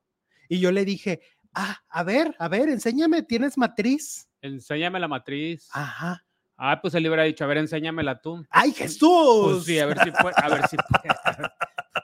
[0.50, 1.22] Y yo le dije,
[1.54, 4.28] ah, a ver, a ver, enséñame, ¿tienes matriz?
[4.42, 5.70] Enséñame la matriz.
[5.72, 6.26] Ajá.
[6.58, 8.46] Ah, pues él le hubiera dicho, a ver, enséñamela tú.
[8.50, 9.54] ¡Ay, Jesús!
[9.54, 10.78] Pues sí, a ver si puede, a ver si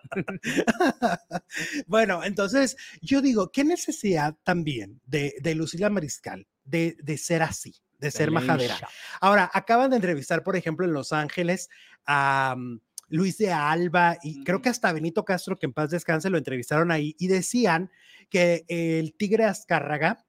[1.88, 7.76] bueno, entonces yo digo, ¿qué necesidad también de, de Lucila Mariscal de, de ser así,
[7.98, 8.76] de ser majadera?
[9.22, 11.70] Ahora, acaban de entrevistar, por ejemplo, en Los Ángeles
[12.06, 16.30] a mm, Luis de Alba y creo que hasta Benito Castro, que en paz descanse,
[16.30, 17.92] lo entrevistaron ahí y decían
[18.30, 20.26] que el Tigre Azcárraga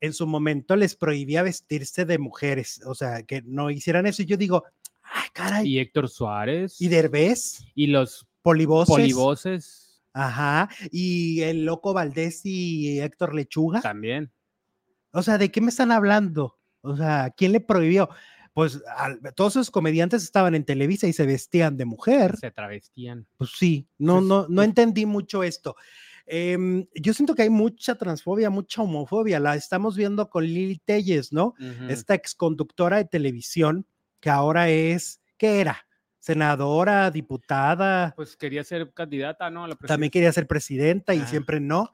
[0.00, 4.22] en su momento les prohibía vestirse de mujeres, o sea, que no hicieran eso.
[4.22, 4.64] Y yo digo,
[5.02, 5.68] ay, caray.
[5.68, 6.80] Y Héctor Suárez.
[6.80, 7.64] Y Derbez.
[7.74, 8.94] Y los polivoces.
[8.94, 10.02] Polivoces.
[10.12, 10.68] Ajá.
[10.90, 13.80] Y el Loco Valdés y Héctor Lechuga.
[13.80, 14.32] También.
[15.12, 16.58] O sea, ¿de qué me están hablando?
[16.82, 18.08] O sea, ¿quién le prohibió?
[18.52, 18.82] Pues
[19.36, 22.36] todos esos comediantes estaban en Televisa y se vestían de mujer.
[22.38, 23.26] Se travestían.
[23.36, 25.76] Pues sí, no, no, no entendí mucho esto.
[26.32, 29.40] Em, yo siento que hay mucha transfobia, mucha homofobia.
[29.40, 31.54] La estamos viendo con Lili Telles, ¿no?
[31.88, 33.84] Esta exconductora de televisión
[34.20, 35.88] que ahora es, ¿qué era?
[36.20, 38.12] Senadora, diputada.
[38.14, 39.68] Pues quería ser candidata, ¿no?
[39.74, 41.90] También quería ser presidenta y siempre no.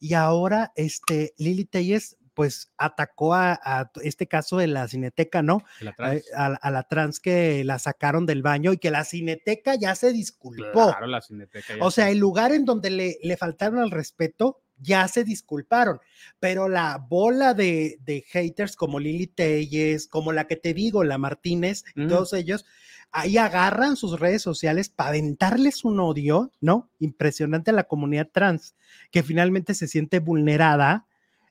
[0.00, 5.64] Y ahora, este, Lili Telles pues atacó a, este caso de la cineteca, ¿no?
[5.80, 10.12] Eh, a, la trans que la sacaron del baño y que la cineteca ya se
[10.12, 10.88] disculpó.
[10.90, 11.74] Claro, la cineteca.
[11.80, 15.98] o sea, el lugar en donde le, le faltaron al respeto, ya se disculparon,
[16.38, 21.84] pero la bola de, haters como Lili Telles, como la que te digo, la Martínez,
[22.06, 22.66] todos ellos,
[23.12, 26.90] ahí agarran sus redes sociales para aventarles un odio, ¿no?
[26.98, 28.74] Impresionante a la comunidad trans,
[29.10, 31.06] que finalmente se siente vulnerada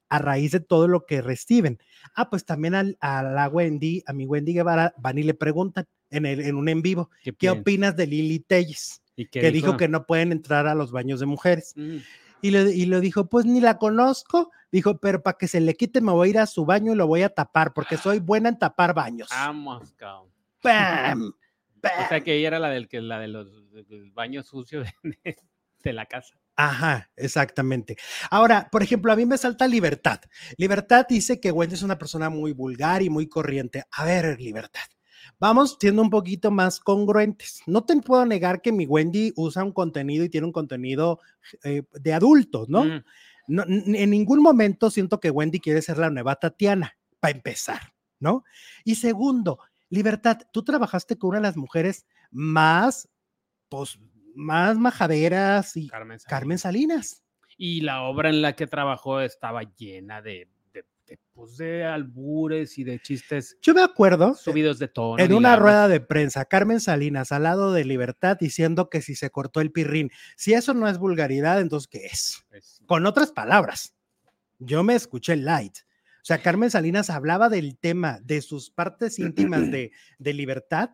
[0.09, 1.79] a raíz de todo lo que reciben.
[2.13, 6.25] Ah, pues también a la Wendy, a mi Wendy Guevara, van y le preguntan en,
[6.25, 9.01] el, en un en vivo, ¿qué, opinas de Lili Telles?
[9.31, 9.77] que dijo?
[9.77, 11.73] que no pueden entrar a los baños de mujeres.
[11.75, 11.97] Mm.
[12.41, 14.51] Y, le, y le dijo, pues ni la conozco.
[14.71, 16.95] Dijo, pero para que se le quite me voy a ir a su baño y
[16.95, 19.29] lo voy a tapar, porque soy buena en tapar baños.
[19.31, 20.29] Vamos, cabrón.
[20.61, 21.33] ¡Pam!
[21.83, 23.47] O sea que ella era la del que la de los,
[24.13, 24.87] baños sucios
[25.83, 26.35] de la casa.
[26.57, 27.97] Ajá, exactamente.
[28.31, 30.21] Ahora, por ejemplo, a mí me salta Libertad.
[30.57, 33.83] Libertad dice que Wendy es una persona muy vulgar y muy corriente.
[33.91, 34.85] A ver, Libertad.
[35.37, 37.61] Vamos siendo un poquito más congruentes.
[37.67, 41.19] No te puedo negar que mi Wendy usa un contenido y tiene un contenido
[41.63, 42.85] eh, de adultos, ¿no?
[43.47, 48.43] En ningún momento siento que Wendy quiere ser la nueva Tatiana, para empezar, ¿no?
[48.83, 53.09] Y segundo, Libertad, tú trabajaste con una de las mujeres más,
[53.69, 53.99] pues,
[54.35, 55.89] más majaderas y
[56.27, 57.23] Carmen Salinas.
[57.57, 62.83] Y la obra en la que trabajó estaba llena de, de, pues, de, albures y
[62.83, 63.57] de chistes.
[63.61, 64.33] Yo me acuerdo.
[64.33, 65.23] Subidos de tono.
[65.23, 69.29] En una rueda de prensa, Carmen Salinas al lado de Libertad diciendo que si se
[69.29, 70.11] cortó el pirrín.
[70.35, 72.45] Si eso no es vulgaridad, entonces ¿qué es?
[72.49, 73.95] Pues Con otras palabras,
[74.59, 75.77] yo me escuché light.
[75.77, 80.89] O sea, Carmen Salinas hablaba del tema de sus partes íntimas de, de libertad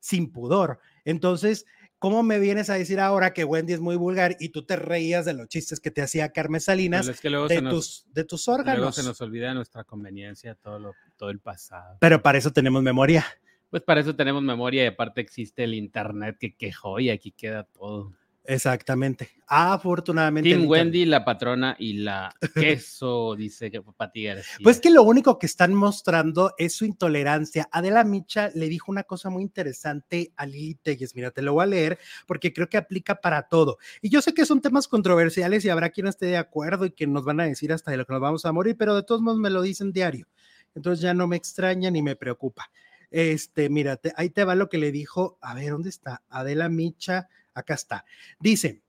[0.00, 0.80] sin pudor.
[1.04, 1.64] Entonces,
[2.02, 5.24] ¿cómo me vienes a decir ahora que Wendy es muy vulgar y tú te reías
[5.24, 8.78] de los chistes que te hacía Carmen Salinas de, tus, de tus órganos?
[8.78, 11.98] Luego se nos olvida nuestra conveniencia, todo, lo, todo el pasado.
[12.00, 13.24] Pero para eso tenemos memoria.
[13.70, 17.62] Pues para eso tenemos memoria y aparte existe el internet que quejó y aquí queda
[17.62, 18.12] todo.
[18.44, 19.30] Exactamente.
[19.46, 20.50] Afortunadamente.
[20.50, 24.26] Team Wendy, la patrona y la queso, dice que Pati
[24.62, 27.68] Pues que lo único que están mostrando es su intolerancia.
[27.70, 31.14] Adela Micha le dijo una cosa muy interesante a Lili Telles.
[31.14, 33.78] Mira, te lo voy a leer porque creo que aplica para todo.
[34.00, 37.06] Y yo sé que son temas controversiales y habrá quien esté de acuerdo y que
[37.06, 39.20] nos van a decir hasta de lo que nos vamos a morir, pero de todos
[39.20, 40.26] modos me lo dicen diario.
[40.74, 42.70] Entonces ya no me extraña ni me preocupa.
[43.10, 45.38] Este, mírate, ahí te va lo que le dijo.
[45.42, 46.22] A ver, ¿dónde está?
[46.30, 48.04] Adela Micha Acá está.
[48.40, 48.82] Dice,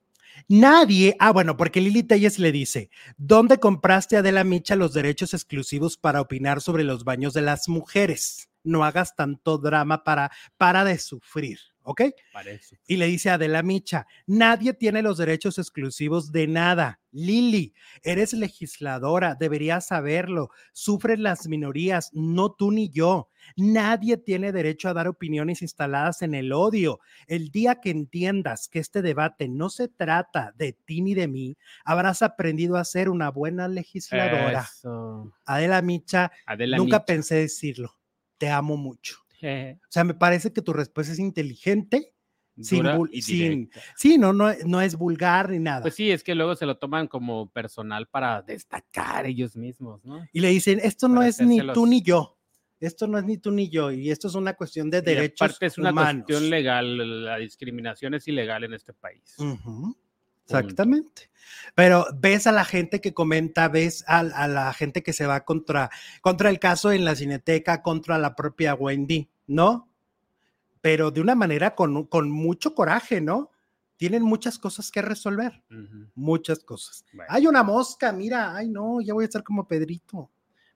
[0.47, 5.97] Nadie, ah, bueno, porque Lili Telles le dice, ¿dónde compraste Adela Micha los derechos exclusivos
[5.97, 8.49] para opinar sobre los baños de las mujeres?
[8.63, 11.59] No hagas tanto drama para, para de sufrir.
[11.83, 12.01] ¿Ok?
[12.87, 16.99] Y le dice a Adela Micha, nadie tiene los derechos exclusivos de nada.
[17.11, 20.49] Lili, eres legisladora, deberías saberlo.
[20.71, 23.29] Sufren las minorías, no tú ni yo.
[23.55, 26.99] Nadie tiene derecho a dar opiniones instaladas en el odio.
[27.27, 31.57] El día que entiendas que este debate no se trata de ti ni de mí,
[31.83, 34.67] habrás aprendido a ser una buena legisladora.
[35.45, 36.31] Adela Micha,
[36.77, 37.95] nunca pensé decirlo.
[38.37, 39.22] Te amo mucho.
[39.43, 42.13] O sea, me parece que tu respuesta es inteligente.
[42.61, 42.85] Sin,
[43.19, 45.81] sin, sí, no, no, no es vulgar ni nada.
[45.81, 50.23] Pues sí, es que luego se lo toman como personal para destacar ellos mismos, ¿no?
[50.31, 52.37] Y le dicen, esto no es ni tú ni yo,
[52.79, 55.65] esto no es ni tú ni yo, y esto es una cuestión de derechos aparte
[55.65, 59.35] es una cuestión legal, la discriminación es ilegal en este país.
[60.45, 61.31] Exactamente.
[61.75, 65.89] Pero ves a la gente que comenta, ves a, la gente que se va contra,
[66.21, 69.89] contra el caso en la cineteca, contra la propia Wendy, ¿no?
[70.81, 73.51] Pero de una manera con, con mucho coraje, ¿no?
[73.95, 75.63] Tienen muchas cosas que resolver,
[76.15, 77.05] muchas cosas.
[77.29, 80.29] Hay una mosca, mira, ay no, ya voy a estar como Pedrito.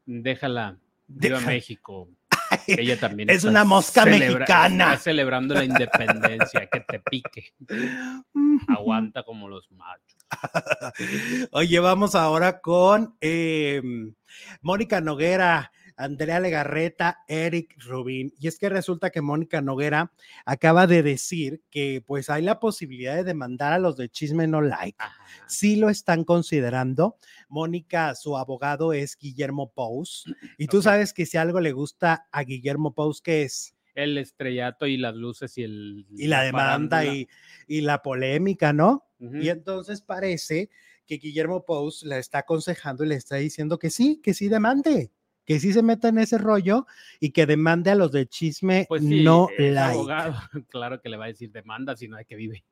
[0.06, 2.10] Déjala, viva México.
[2.68, 4.94] Ella también es una mosca mexicana.
[4.94, 7.54] Está celebrando la independencia, que te pique.
[8.68, 10.18] Aguanta como los machos.
[11.52, 14.14] Oye, vamos ahora con em,
[14.62, 15.72] Mónica Noguera.
[15.98, 18.32] Andrea Legarreta, Eric Rubin.
[18.40, 20.14] Y es que resulta que Mónica Noguera
[20.46, 24.62] acaba de decir que pues hay la posibilidad de demandar a los de Chisme No
[24.62, 25.04] Like.
[25.48, 27.18] Sí lo están considerando.
[27.50, 30.26] Mónica, su abogado es Guillermo Pous.
[30.58, 33.76] Y tú sabes que si algo le gusta a Guillermo Pous, ¿qué es?
[33.96, 36.06] El estrellato y las luces y el...
[36.12, 37.28] Y la demanda y,
[37.68, 39.08] y, la polémica, ¿no?
[39.20, 40.70] Y entonces parece
[41.08, 45.12] que Guillermo Pous la está aconsejando y le está diciendo que sí, que sí demande
[45.48, 46.86] que sí se meta en ese rollo
[47.22, 49.98] y que demande a los de chisme pues no like.
[50.70, 52.66] claro que le va a decir demanda si no hay que vive.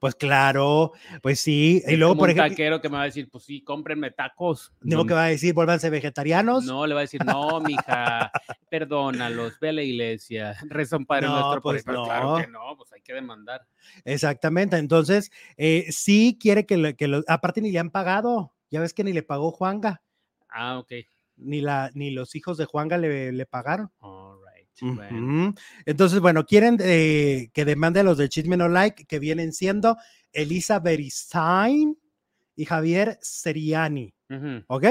[0.00, 1.82] Pues claro, pues sí.
[1.86, 2.50] y luego, por ejemplo.
[2.50, 4.72] taquero que me va a decir, pues sí, cómprenme tacos.
[4.80, 6.64] No, que va a decir, vuélvanse vegetarianos.
[6.64, 8.30] No, le va a decir, no, mija,
[8.70, 11.62] perdónalos, ve a la iglesia, reza un padre nuestro.
[11.62, 12.04] Pues no.
[12.04, 13.66] Claro que no, pues hay que demandar.
[14.04, 14.76] Exactamente.
[14.76, 18.52] Entonces, eh, sí quiere que, lo, que aparte ni le han pagado.
[18.70, 20.02] Ya ves que ni le pagó Juanga.
[20.50, 20.92] Ah, ok
[21.38, 23.90] ni, la, ni los hijos de Juanga le, le pagaron.
[25.86, 29.96] Entonces, bueno, quieren eh, que demande a los de Chisme No Like, que vienen siendo
[30.32, 31.98] Elisa Beristain
[32.54, 34.14] y Javier Seriani.
[34.68, 34.84] ¿Ok?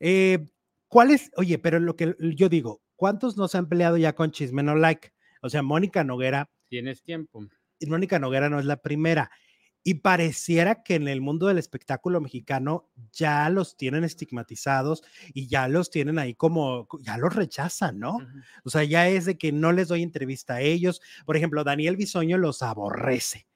[0.00, 0.46] Eh,
[0.88, 1.30] ¿Cuál es?
[1.36, 5.12] Oye, pero lo que yo digo, ¿cuántos nos han peleado ya con Chisme No Like?
[5.42, 6.50] O sea, Mónica Noguera.
[6.68, 7.44] Tienes tiempo.
[7.86, 9.30] Mónica Noguera no es la primera.
[9.82, 15.02] Y pareciera que en el mundo del espectáculo mexicano ya los tienen estigmatizados
[15.32, 18.18] y ya los tienen ahí como, ya los rechazan, ¿no?
[18.62, 21.00] O sea, ya es de que no les doy entrevista a ellos.
[21.24, 23.46] Por ejemplo, Daniel Bisoño los aborrece.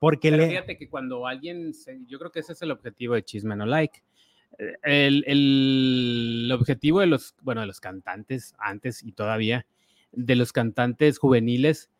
[0.00, 0.48] Porque le...
[0.48, 1.72] fíjate que cuando alguien,
[2.06, 4.02] yo creo que ese es el objetivo de Chisme No Like.
[4.58, 9.66] Eh, el, el, objetivo de los, bueno, de los cantantes antes y todavía,
[10.12, 11.90] de los cantantes juveniles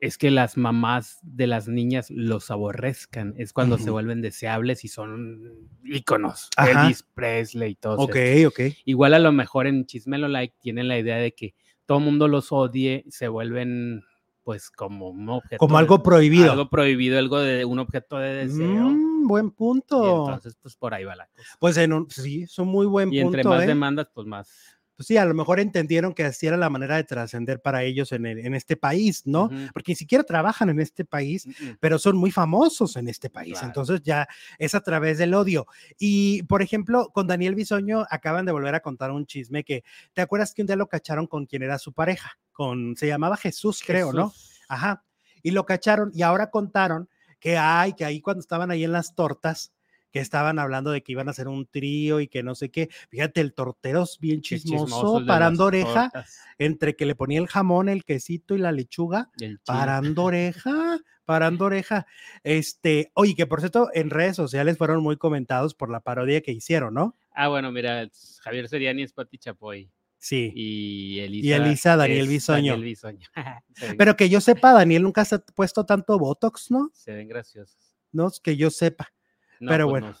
[0.00, 3.34] es que las mamás de las niñas los aborrezcan.
[3.36, 6.48] Es cuando se vuelven deseables y son íconos.
[6.56, 8.60] Elvis Presley y todo Ok, ok.
[8.86, 12.28] Igual a lo mejor en Chismelo Like tienen la idea de que todo el mundo
[12.28, 14.02] los odie, se vuelven
[14.42, 15.58] pues como un objeto.
[15.58, 16.52] Como algo prohibido.
[16.52, 18.88] Algo prohibido, algo de un objeto de deseo.
[18.88, 20.24] Mm, buen punto.
[20.26, 21.56] entonces, pues por ahí va la cosa.
[21.58, 23.16] Pues en un, sí, son muy buen punto.
[23.16, 23.66] Y entre más ¿eh?
[23.66, 27.04] demandas, pues más pues sí, a lo mejor entendieron que así era la manera de
[27.04, 29.48] trascender para ellos en, en, este país, ¿no?
[29.72, 31.48] Porque ni siquiera trabajan en este país,
[31.80, 33.58] pero son muy famosos en este país.
[33.62, 34.28] Entonces ya
[34.58, 35.66] es a través del odio.
[35.98, 40.20] Y, por ejemplo, con Daniel Bisoño acaban de volver a contar un chisme que, ¿te
[40.20, 42.38] acuerdas que un día lo cacharon con quien era su pareja?
[42.52, 44.34] Con, se llamaba Jesús, creo, ¿no?
[44.68, 45.02] Ajá.
[45.42, 49.14] y lo cacharon y ahora contaron que hay, que ahí cuando estaban ahí en las
[49.14, 49.72] tortas,
[50.10, 52.88] que estaban hablando de que iban a hacer un trío y que no sé qué.
[53.08, 56.10] Fíjate, el tortero es bien chismoso, parando oreja,
[56.58, 59.30] entre que le ponía el jamón, el quesito y la lechuga,
[59.64, 62.06] parando oreja, parando oreja.
[62.42, 66.52] Este, oye, que por cierto, en redes sociales fueron muy comentados por la parodia que
[66.52, 67.16] hicieron, ¿no?
[67.32, 68.08] Ah, bueno, mira,
[68.42, 69.90] Javier Seriani es Pati Chapoy.
[70.20, 70.52] Sí.
[70.54, 72.76] Y Elisa, y Elisa Daniel Bisoño.
[73.98, 76.90] Pero que yo sepa, Daniel nunca se ha puesto tanto Botox, ¿no?
[76.92, 77.96] Se ven graciosos.
[78.12, 79.12] No, que yo sepa.
[79.60, 80.16] Pero pues bueno.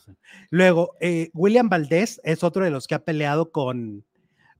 [0.50, 4.04] Luego, eh, William Valdés es otro de los que ha peleado con,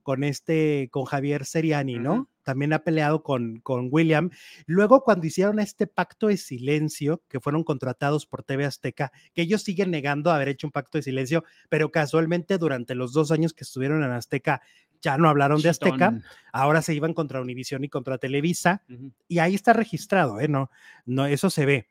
[0.01, 2.29] con este, con Javier Seriani, ¿no?
[2.43, 4.31] También ha peleado con, con William.
[4.65, 9.61] Luego, cuando hicieron este pacto de silencio, que fueron contratados por TV Azteca, que ellos
[9.61, 13.63] siguen negando haber hecho un pacto de silencio, pero casualmente durante los dos años que
[13.63, 14.61] estuvieron en Azteca,
[15.01, 16.19] ya no hablaron de Azteca,
[16.51, 18.83] ahora se iban contra Univisión y contra Televisa,
[19.27, 20.47] y ahí está registrado, ¿eh?
[20.47, 20.69] No,
[21.05, 21.87] no, eso se ve.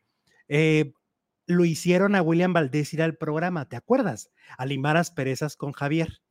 [0.48, 0.92] Eh,
[1.50, 4.30] lo hicieron a William Valdés ir al programa, ¿te acuerdas?
[4.56, 6.22] A limar asperezas con Javier.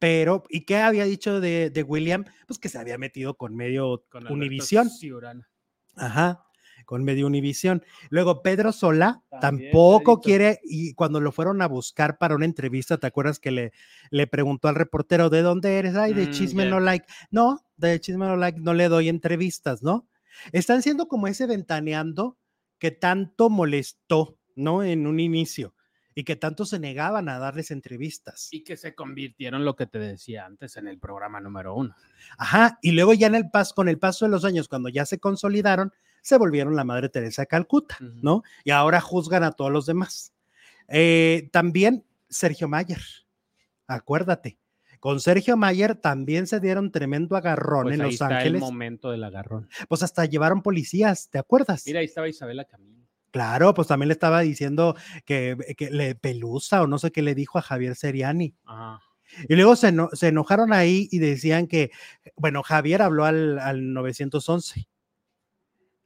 [0.00, 2.24] Pero, ¿y qué había dicho de, William?
[2.48, 4.90] Pues que se había metido con medio con Univisión.
[5.94, 6.44] Ajá,
[6.84, 7.84] con medio Univisión.
[8.10, 13.06] Luego Pedro Sola tampoco quiere, y cuando lo fueron a buscar para una entrevista, ¿te
[13.06, 13.72] acuerdas que le,
[14.10, 15.94] le preguntó al reportero, ¿de dónde eres?
[15.94, 17.06] Ay, de mm, Chisme No Like.
[17.30, 20.08] No, de Chisme No Like no le doy entrevistas, ¿no?
[20.50, 22.38] Están siendo como ese ventaneando
[22.82, 24.82] que tanto molestó, ¿no?
[24.82, 25.72] En un inicio
[26.16, 28.48] y que tanto se negaban a darles entrevistas.
[28.50, 31.94] Y que se convirtieron, lo que te decía antes, en el programa número uno.
[32.38, 35.06] Ajá, y luego ya en el paso, con el paso de los años, cuando ya
[35.06, 38.42] se consolidaron, se volvieron la Madre Teresa de Calcuta, ¿no?
[38.64, 40.34] Y ahora juzgan a todos los demás.
[40.88, 43.00] Eh, también Sergio Mayer,
[43.86, 44.58] acuérdate,
[45.02, 48.54] con Sergio Mayer también se dieron tremendo agarrón pues en Los Ángeles.
[48.54, 49.68] el momento del agarrón.
[49.88, 51.82] Pues hasta llevaron policías, ¿te acuerdas?
[51.86, 53.04] Mira, ahí estaba Isabela Camilo.
[53.32, 54.94] Claro, pues también le estaba diciendo
[55.24, 55.56] que,
[55.90, 58.54] le pelusa o no sé qué le dijo a Javier Seriani.
[59.48, 61.90] Y luego se, se, enojaron ahí y decían que,
[62.36, 64.88] bueno, Javier habló al, al 911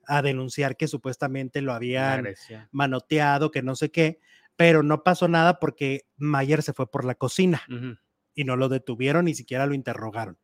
[0.06, 2.28] a denunciar que supuestamente lo habían
[2.70, 4.20] manoteado, que no sé qué,
[4.56, 7.62] pero no pasó nada porque Mayer se fue por la cocina
[8.36, 10.38] y no lo detuvieron, ni siquiera lo interrogaron.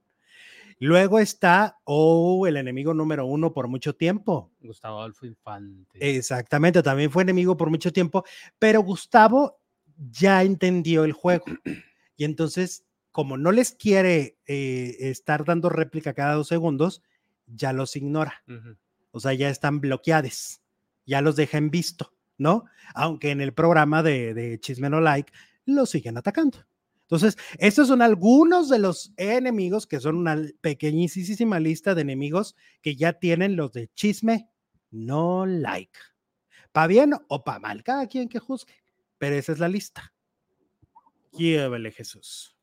[0.81, 4.51] Luego está, oh, el enemigo número uno por mucho tiempo.
[4.61, 6.17] Gustavo Adolfo Infante.
[6.17, 8.25] Exactamente, también fue enemigo por mucho tiempo,
[8.59, 9.61] pero Gustavo
[10.11, 11.45] ya entendió el juego.
[12.15, 17.03] Y entonces, como no les quiere eh, estar dando réplica cada dos segundos,
[17.47, 18.45] ya los ignora.
[19.11, 20.61] O sea, ya están bloqueados,
[21.05, 22.67] ya los deja en visto, ¿no?
[22.95, 25.33] Aunque en el programa de, de Chismeno Like
[25.65, 26.59] lo siguen atacando.
[27.13, 32.97] Entonces, estos son algunos de los enemigos que son una pequeñísima lista de enemigos que
[32.97, 34.49] ya tienen los de chisme
[34.91, 35.99] no like.
[36.73, 38.73] Pa' bien o pa' mal, cada quien que juzgue.
[39.19, 40.15] Pero esa es la lista.
[41.37, 42.57] Llévele, Jesús.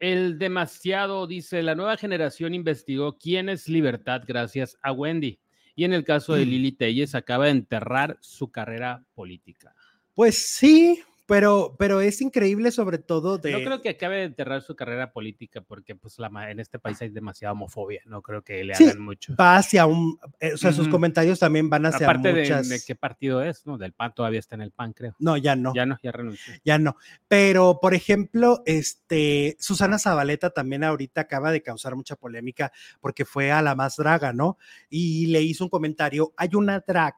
[0.00, 5.38] El demasiado dice, la nueva generación investigó quién es libertad gracias a Wendy.
[5.76, 6.48] Y en el caso de mm.
[6.48, 9.76] Lili Telles acaba de enterrar su carrera política.
[10.12, 13.52] Pues sí, pero, pero es increíble sobre todo de...
[13.52, 17.02] No creo que acabe de enterrar su carrera política porque pues la, en este país
[17.02, 19.36] hay demasiada homofobia, no creo que le hagan mucho.
[19.38, 20.18] Va hacia un...
[20.40, 22.70] Eh, o sea, sus comentarios también van hacia Aparte muchas...
[22.70, 23.76] de, de, qué partido es, ¿no?
[23.76, 25.16] Del PAN todavía está en el PAN, creo.
[25.18, 25.74] No, ya no.
[25.74, 26.54] Ya no, ya renunció.
[26.64, 26.96] Ya no.
[27.28, 32.72] Pero, por ejemplo, este, Susana Zabaleta también ahorita acaba de causar mucha polémica
[33.02, 34.56] porque fue a la más draga, ¿no?
[34.88, 37.16] Y le hizo un comentario, hay una drag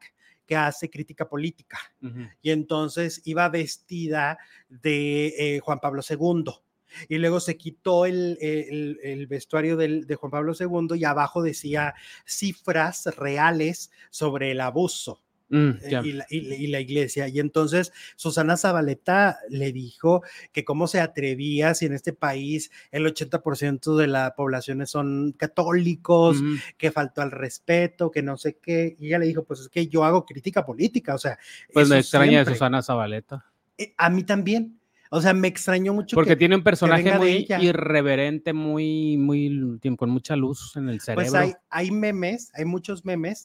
[0.50, 1.78] que hace crítica política.
[2.42, 4.36] Y entonces iba vestida
[4.68, 6.50] de eh, Juan Pablo II.
[7.08, 11.94] Y luego se quitó el, el, vestuario del, de Juan Pablo II y abajo decía
[12.26, 15.22] cifras reales sobre el abuso.
[15.50, 17.26] Mm, eh, y, la, iglesia.
[17.26, 20.22] Y entonces Susana Zabaleta le dijo
[20.52, 26.38] que cómo se atrevía si en este país el 80% de la población son católicos,
[26.78, 28.96] que faltó al respeto, que no sé qué.
[29.00, 31.36] Y ella le dijo, pues es que yo hago crítica política, o sea.
[31.72, 33.44] Pues me extraña Susana Zabaleta.
[33.76, 34.79] Eh, a mí también.
[35.12, 36.14] O sea, me extrañó mucho.
[36.14, 41.30] Porque tiene un personaje muy irreverente, muy, muy, con mucha luz en el pues cerebro.
[41.30, 43.44] Pues hay, hay memes, hay muchos memes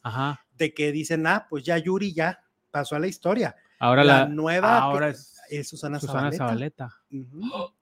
[0.57, 2.39] de que dicen, ah, pues ya Yuri ya
[2.69, 3.55] pasó a la historia.
[3.79, 6.93] Ahora la, nueva ahora es, Susana, Zabaleta.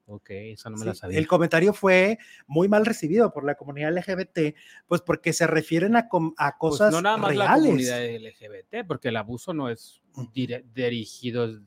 [0.05, 1.19] Ok, eso no me la sabía.
[1.19, 2.17] El comentario fue
[2.47, 4.55] muy mal recibido por la comunidad LGBT,
[4.87, 9.09] pues porque se refieren a, a pues cosas no nada más la comunidad LGBT, porque
[9.09, 10.01] el abuso no es
[10.73, 11.61] dirigido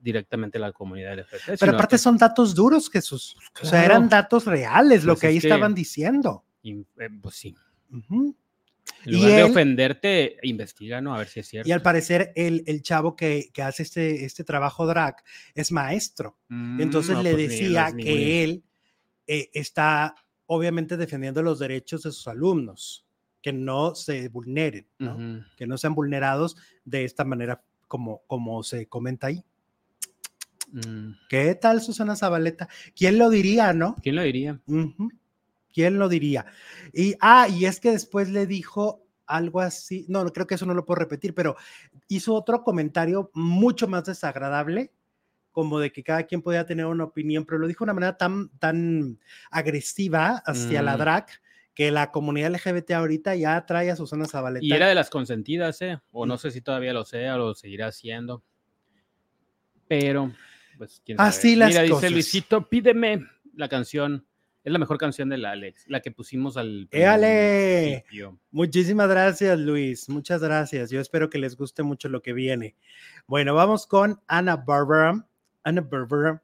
[0.00, 1.58] directamente la comunidad LGBT.
[1.58, 3.36] Pero aparte son datos duros, Jesús.
[3.62, 6.44] O sea, eran datos reales lo pues que ahí estaban diciendo.
[6.62, 6.84] Eh,
[7.20, 7.54] pues sí.
[7.90, 11.14] En lugar de ofenderte, investiga, ¿no?
[11.14, 11.68] A ver si es cierto.
[11.68, 15.16] Y al parecer, el, el chavo que, que, hace este, este trabajo drag
[15.54, 16.38] es maestro.
[16.48, 18.64] Mm, Entonces le pues decía que él
[19.26, 20.14] eh, está
[20.46, 23.06] obviamente defendiendo los derechos de sus alumnos,
[23.40, 25.44] que no se vulneren, ¿no?
[25.56, 29.44] que no sean vulnerados de esta manera como, como se comenta ahí.
[30.72, 31.12] Mm.
[31.28, 32.68] ¿Qué tal Susana Zabaleta?
[32.94, 33.96] ¿Quién lo diría, no?
[34.02, 34.60] ¿Quién lo diría?
[35.72, 36.46] ¿Quién lo diría?
[36.92, 40.74] Y, ah, y es que después le dijo algo así, no, creo que eso no
[40.74, 41.56] lo puedo repetir, pero
[42.08, 44.92] hizo otro comentario mucho más desagradable,
[45.52, 48.16] como de que cada quien podía tener una opinión, pero lo dijo de una manera
[48.16, 49.18] tan, tan
[49.50, 50.98] agresiva hacia la mm.
[50.98, 51.26] drag
[51.74, 54.64] que la comunidad LGBT ahorita ya trae a Susana Zabaleta.
[54.64, 55.98] Y era de las consentidas, ¿eh?
[56.12, 56.38] O no mm.
[56.38, 58.42] sé si todavía lo sea o lo seguirá haciendo.
[59.88, 60.32] Pero,
[60.80, 61.28] pues, quién sabe.
[61.28, 64.24] Así las Mira, dice Luisito, pídeme la canción
[64.64, 68.04] es la mejor canción de la Alex, la que pusimos al ¡Éale!
[68.50, 70.08] Muchísimas gracias, Luis.
[70.08, 70.90] Muchas gracias.
[70.90, 72.76] Yo espero que les guste mucho lo que viene.
[73.26, 75.26] Bueno, vamos con Ana Barbara.
[75.62, 76.42] Ana Barbara,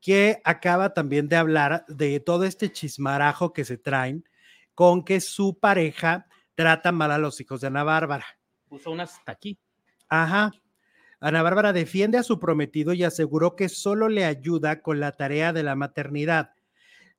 [0.00, 4.24] que acaba también de hablar de todo este chismarajo que se traen
[4.74, 8.26] con que su pareja trata mal a los hijos de Ana Bárbara.
[8.68, 9.58] Puso unas hasta aquí.
[10.08, 10.52] Ajá.
[11.20, 15.52] Ana Bárbara defiende a su prometido y aseguró que solo le ayuda con la tarea
[15.52, 16.50] de la maternidad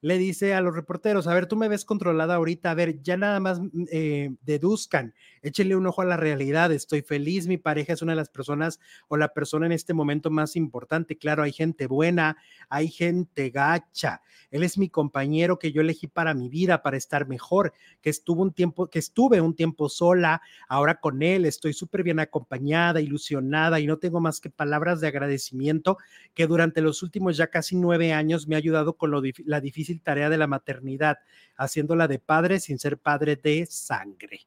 [0.02, 3.18] le dice a los reporteros, a ver, tú me ves controlada ahorita, a ver, ya
[3.18, 7.93] nada más mm, eh, deduzcan, échenle un ojo a la realidad, estoy feliz, mi pareja
[7.93, 11.52] es una de las personas o la persona en este momento más importante, claro, hay
[11.52, 12.38] gente buena,
[12.70, 14.22] hay gente gacha,
[14.52, 18.41] él es mi compañero que yo elegí para mi vida, para estar mejor, que estuvo
[18.41, 23.80] un tiempo, que estuve un tiempo sola, ahora con él, estoy súper bien acompañada, ilusionada
[23.80, 25.97] y no tengo más que palabras de agradecimiento
[26.34, 29.89] que durante los últimos ya casi nueve años me ha ayudado con lo, la difícil
[29.98, 31.18] tarea de la maternidad,
[31.58, 34.42] haciéndola de padre sin ser padre de sangre.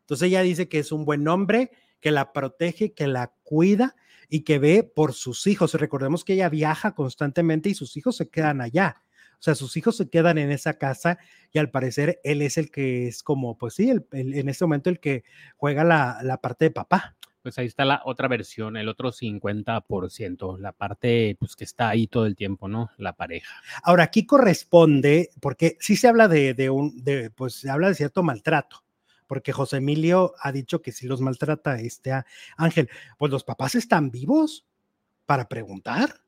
[0.00, 1.70] Entonces ella dice que es un buen hombre,
[2.00, 3.96] que la protege, que la cuida
[4.28, 5.72] y que ve por sus hijos.
[5.74, 9.02] Recordemos que ella viaja constantemente y sus hijos se quedan allá.
[9.32, 11.18] O sea, sus hijos se quedan en esa casa
[11.50, 15.00] y al parecer él es el que es como, pues sí, en este momento el
[15.00, 15.24] que
[15.56, 20.72] juega la parte de papá pues ahí está la otra versión, el otro 50%, la
[20.72, 22.88] parte pues que está ahí todo el tiempo, ¿no?
[22.96, 23.60] La pareja.
[23.82, 28.22] Ahora, aquí corresponde, porque sí se habla de, un, de, pues se habla de cierto
[28.22, 28.82] maltrato,
[29.26, 32.12] porque José Emilio ha dicho que si los maltrata este
[32.56, 32.88] Ángel,
[33.18, 34.66] pues los papás están vivos
[35.26, 36.23] para preguntar.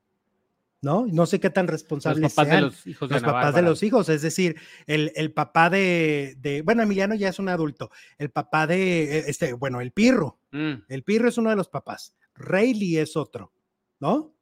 [0.87, 1.05] ¿No?
[1.05, 3.83] No sé qué tan responsables los papás de los hijos de los papás de los
[3.83, 8.31] hijos, es decir, el, el papá de, de, bueno, Emiliano ya es un adulto, el
[8.31, 10.73] papá de, e, este, bueno, el Pirro, mm.
[10.87, 13.51] el Pirro es uno de los papás, Rayleigh es otro,
[13.99, 14.33] ¿no?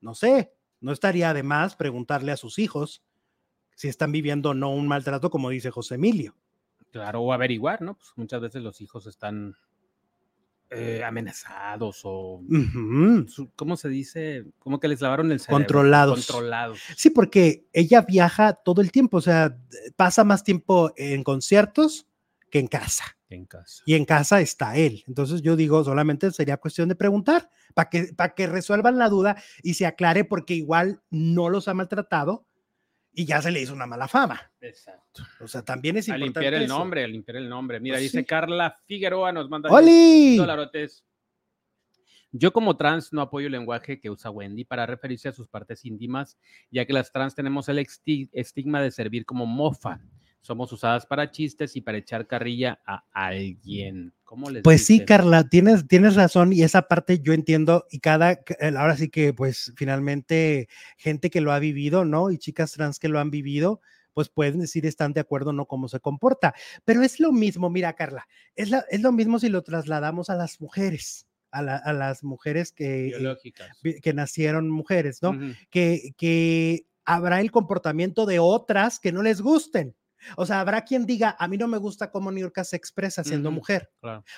[0.00, 3.02] No sé, no estaría de más preguntarle a sus hijos
[3.74, 6.34] si están viviendo o no un maltrato, como dice José Emilio.
[6.92, 7.96] Claro, o averiguar, ¿no?
[7.96, 9.54] Pues muchas veces los hijos están
[10.70, 12.42] eh, amenazados o,
[13.54, 14.44] ¿cómo se dice?
[14.58, 15.58] Como que les lavaron el cerebro.
[15.58, 16.26] Controlados.
[16.26, 16.80] Controlados.
[16.96, 19.56] Sí, porque ella viaja todo el tiempo, o sea,
[19.96, 22.08] pasa más tiempo en conciertos
[22.50, 23.04] que en casa.
[23.28, 23.82] En casa.
[23.86, 25.04] Y en casa está él.
[25.06, 29.36] Entonces yo digo, solamente sería cuestión de preguntar para que, para que resuelvan la duda
[29.62, 32.46] y se aclare porque igual no los ha maltratado
[33.14, 34.52] y ya se le hizo una mala fama.
[34.60, 35.22] Exacto.
[35.40, 36.40] O sea, también es importante.
[36.40, 37.80] A limpiar el nombre, a limpiar el nombre.
[37.80, 40.36] Mira, pues dice Carla Figueroa, nos manda ¡Oli!
[40.36, 41.04] dolarotes.
[42.32, 45.84] Yo como trans no apoyo el lenguaje que usa Wendy para referirse a sus partes
[45.84, 46.36] íntimas,
[46.68, 50.00] ya que las trans tenemos el estigma de servir como mofa
[50.44, 54.12] somos usadas para chistes y para echar carrilla a alguien.
[54.24, 58.40] ¿Cómo les Pues sí, Carla, tienes, tienes razón y esa parte yo entiendo y cada,
[58.76, 60.68] ahora sí que pues finalmente
[60.98, 62.30] gente que lo ha vivido, ¿no?
[62.30, 63.80] Y chicas trans que lo han vivido,
[64.12, 66.54] pues pueden decir están de acuerdo no cómo se comporta.
[66.84, 70.60] Pero es lo mismo, mira, Carla, es, es lo mismo si lo trasladamos a las
[70.60, 71.26] mujeres.
[71.50, 73.10] A, las mujeres que,
[73.84, 75.38] eh, que nacieron mujeres, ¿no?
[75.70, 79.94] que, que habrá el comportamiento de otras que no les gusten.
[80.36, 83.50] O sea, habrá quien diga, a mí no me gusta cómo Niurka se expresa siendo
[83.50, 83.90] mujer.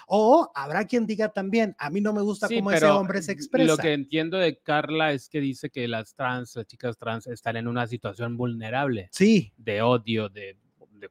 [0.07, 3.73] O habrá quien diga también, a mí no me gusta cómo ese hombre se expresa.
[3.73, 7.57] Lo que entiendo de Carla es que dice que las trans, las chicas trans, están
[7.57, 9.09] en una situación vulnerable.
[9.13, 9.53] Sí.
[9.57, 10.57] De odio, de,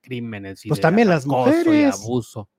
[0.02, 1.66] crímenes y pues también las mujeres.
[1.68, 2.50] Y abuso.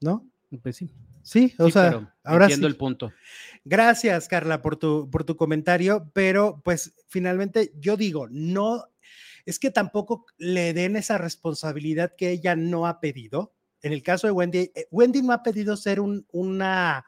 [0.00, 0.28] ¿No?
[0.62, 0.90] Pues sí.
[1.24, 3.10] Sí, o sea, ahora entiendo el punto.
[3.64, 8.84] Gracias, Carla, por tu, por tu comentario, pero pues finalmente yo digo, no
[9.46, 13.54] es que tampoco le den esa responsabilidad que ella no ha pedido.
[13.82, 17.04] En el caso de Wendy, eh, Wendy no ha pedido ser una,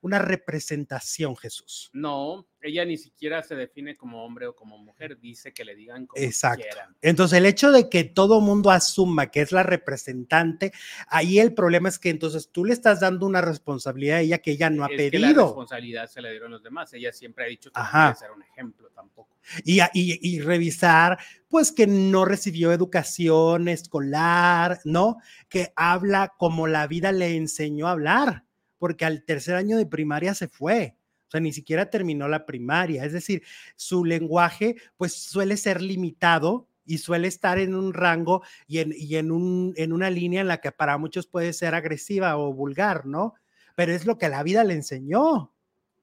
[0.00, 1.90] una representación, Jesús.
[1.92, 6.06] No, ella ni siquiera se define como hombre o como mujer, dice que le digan
[6.06, 6.62] como Exacto.
[6.64, 6.96] quieran.
[7.02, 10.72] Entonces, el hecho de que todo mundo asuma que es la representante,
[11.08, 14.52] ahí el problema es que entonces tú le estás dando una responsabilidad a ella que
[14.52, 15.36] ella no ha Es que pedido.
[15.36, 16.92] la responsabilidad se la dieron los demás.
[16.94, 18.10] Ella siempre ha dicho que Ajá.
[18.10, 19.34] no ser un ejemplo tampoco.
[19.62, 25.18] y- y revisar, pues que no recibió educación escolar, ¿no?
[25.50, 28.44] Que habla como la vida le enseñó a hablar,
[28.78, 30.96] porque al tercer año de primaria se fue.
[31.34, 33.04] Sea, ni siquiera terminó la primaria.
[33.04, 33.42] Es decir,
[33.74, 39.16] su lenguaje pues suele ser limitado y suele estar en un rango y en, y
[39.16, 43.04] en, un, en una línea en la que para muchos puede ser agresiva o vulgar,
[43.04, 43.34] ¿no?
[43.74, 45.52] Pero es lo que la vida le enseñó.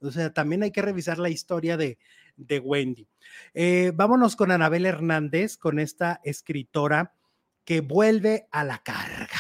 [0.02, 1.98] O sea, también hay que revisar la historia de,
[2.36, 3.08] de Wendy.
[3.54, 7.16] Eh, vámonos con Anabel Hernández, con esta escritora
[7.64, 9.40] que vuelve a la carga.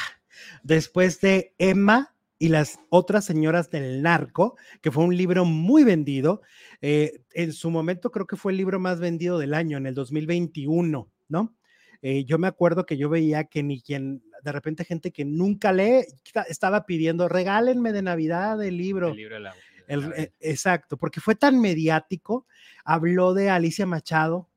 [0.63, 6.41] Después de Emma y las otras señoras del narco, que fue un libro muy vendido.
[6.81, 9.93] eh, en su momento creo que fue el libro más vendido del año, en el
[9.93, 11.55] 2021, ¿no?
[12.01, 15.71] Eh, yo me acuerdo que yo veía que ni quien, de repente gente que nunca
[15.71, 19.09] lee, esta- estaba pidiendo, regálenme de Navidad el libro.
[19.09, 19.55] El libro de la-
[19.87, 22.47] la- eh, exacto, porque fue tan mediático.
[22.83, 24.49] Habló de Alicia Machado,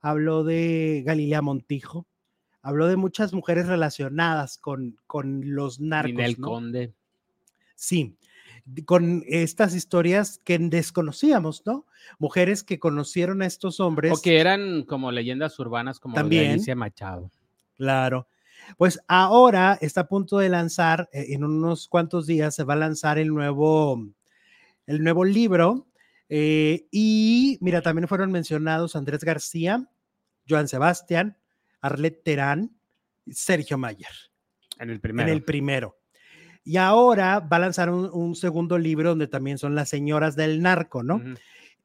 [0.00, 2.06] habló de Galilea Montijo,
[2.62, 6.12] habló de muchas mujeres relacionadas con, con los narcos.
[6.12, 6.46] Ninel ¿no?
[6.46, 6.94] Conde.
[7.82, 8.16] Sí,
[8.84, 11.84] con estas historias que desconocíamos, ¿no?
[12.20, 14.12] Mujeres que conocieron a estos hombres.
[14.12, 16.52] O que eran como leyendas urbanas como de También.
[16.52, 17.32] Alicia Machado.
[17.74, 18.28] Claro.
[18.76, 22.76] Pues ahora está a punto de lanzar, eh, en unos cuantos días se va a
[22.76, 24.00] lanzar el nuevo,
[24.86, 25.88] el nuevo libro.
[26.28, 29.90] eh, y mira, también fueron mencionados Andrés García,
[30.48, 31.36] Joan Sebastián,
[31.80, 32.76] Arlet Terán,
[33.28, 34.14] Sergio Mayer
[34.78, 35.28] En el primero.
[35.28, 35.96] en el primero.
[36.64, 40.62] Y ahora va a lanzar un, un segundo libro donde también son las señoras del
[40.62, 41.20] narco, ¿no?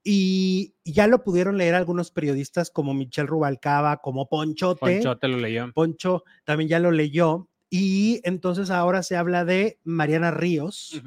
[0.10, 4.80] Y ya lo pudieron leer algunos periodistas como Michelle Rubalcaba, como Ponchote.
[4.80, 5.70] Poncho te lo leyó.
[5.74, 7.50] Poncho también ya lo leyó.
[7.70, 11.02] Y entonces ahora se habla de Mariana Ríos.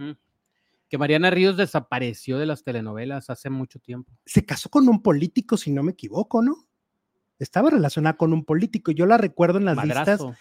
[0.91, 4.13] Que Mariana Ríos desapareció de las telenovelas hace mucho tiempo.
[4.27, 6.69] Se casó con un político, si no me equivoco, ¿no?
[7.39, 8.91] Estaba relacionada con un político.
[8.91, 10.35] Yo la recuerdo en las listas, Madrazo.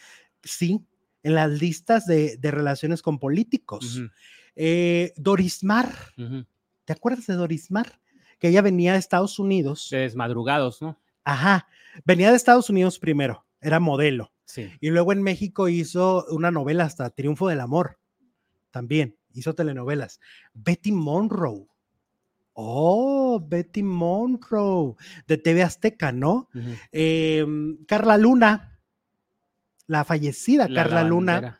[0.43, 0.81] sí,
[1.23, 3.97] en las listas de, de relaciones con políticos.
[3.97, 4.09] Ujú,
[4.55, 6.45] Eh, Doris Mar, ujú.
[6.85, 7.99] ¿te acuerdas de Doris Mar?
[8.39, 9.87] Que ella venía de Estados Unidos.
[9.91, 10.99] De desmadrugados, ¿no?
[11.23, 11.67] Ajá,
[12.05, 14.31] venía de Estados Unidos primero, era modelo.
[14.45, 14.71] Sí.
[14.81, 17.99] Y luego en México hizo una novela hasta Triunfo del Amor.
[18.71, 20.19] También hizo telenovelas.
[20.53, 21.67] Betty Monroe.
[22.53, 24.95] Oh, Betty Monroe,
[25.27, 26.49] de TV Azteca, ¿no?
[26.91, 28.68] Em, Carla Luna,
[29.89, 31.59] la fallecida La Carla Luna.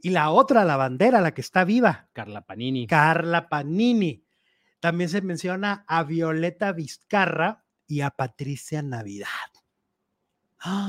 [0.00, 2.86] Y la otra, la bandera, la que está viva, Carla Panini.
[2.86, 4.22] Carla Panini.
[4.80, 9.28] También se menciona a Violeta Vizcarra y a Patricia Navidad.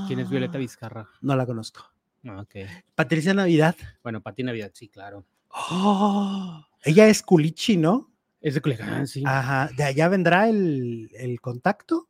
[0.07, 1.09] ¿Quién es Violeta Ah, Vizcarra?
[1.21, 1.81] No la conozco.
[2.25, 2.55] Ah, ok.
[2.93, 3.75] Patricia Navidad.
[4.03, 5.25] Bueno, Pati Navidad, sí, claro.
[5.49, 8.11] Oh, ella es culichi, ¿no?
[8.41, 9.23] Es de Culiacán, sí.
[9.25, 12.09] Ajá, de allá vendrá el, el contacto.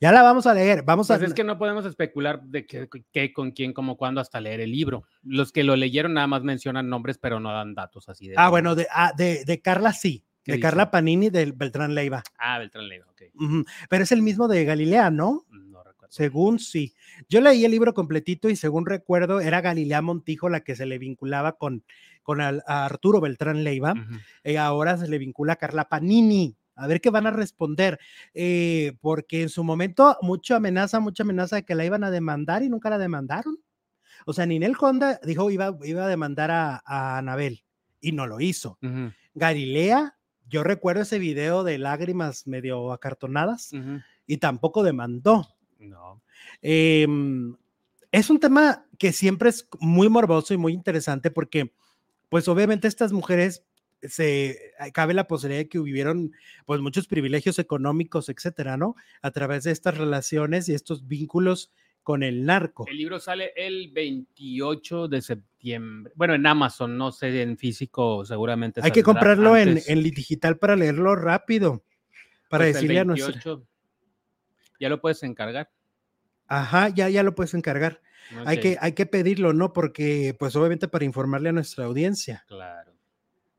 [0.00, 1.24] Ya la vamos a leer, vamos Pues a...
[1.24, 4.70] es que no podemos especular de qué, qué, con quién, cómo, cuándo hasta leer el
[4.72, 5.04] libro.
[5.22, 8.34] Los que lo leyeron nada más mencionan nombres, pero no dan datos así de.
[8.36, 10.68] Ah, bueno, de, ah, de, de Carla sí, ¿Qué de dice?
[10.68, 12.22] Carla Panini del Beltrán Leiva.
[12.38, 13.22] Ah, Beltrán Leiva, ok.
[13.88, 15.44] Pero es el mismo de Galilea, ¿no?
[15.50, 16.12] No recuerdo.
[16.12, 16.94] Según sí.
[17.28, 20.98] Yo leí el libro completito y según recuerdo era Galilea Montijo la que se le
[20.98, 21.84] vinculaba con,
[22.24, 23.94] con al- a Arturo Beltrán Leiva.
[24.44, 26.56] Y ahora se le vincula a Carla Panini.
[26.74, 27.98] A ver qué van a responder,
[28.34, 32.62] eh, porque en su momento mucha amenaza, mucha amenaza de que la iban a demandar
[32.62, 33.58] y nunca la demandaron.
[34.26, 37.64] O sea, Ninel Conda dijo iba, iba a demandar a, a Anabel
[38.00, 38.78] y no lo hizo.
[38.82, 40.16] Ujú, Galilea,
[40.48, 43.70] yo recuerdo ese video de lágrimas medio acartonadas
[44.26, 45.48] y tampoco demandó.
[45.78, 46.22] No.
[46.60, 47.56] Em,
[48.10, 51.74] es un tema que siempre es muy morboso y muy interesante porque,
[52.28, 53.64] pues obviamente estas mujeres
[54.02, 56.32] se cabe la posibilidad de que vivieron
[56.66, 58.96] pues muchos privilegios económicos, etcétera, ¿no?
[59.22, 61.72] A través de estas relaciones y estos vínculos
[62.02, 62.84] con el narco.
[62.88, 66.12] El libro sale el 28 de septiembre.
[66.16, 68.80] Bueno, en Amazon, no sé, en físico seguramente.
[68.82, 69.88] Hay que comprarlo en, antes.
[69.88, 71.84] en digital para leerlo rápido,
[72.48, 73.28] para Pues el decirle a nuestro...
[73.28, 73.68] 28
[74.80, 75.70] Ya lo puedes encargar.
[76.48, 78.00] Ajá, ya, ya lo puedes encargar.
[78.46, 79.72] Hay, que, hay que pedirlo, ¿no?
[79.72, 82.44] Porque, pues obviamente para informarle a nuestra audiencia.
[82.46, 82.91] Claro.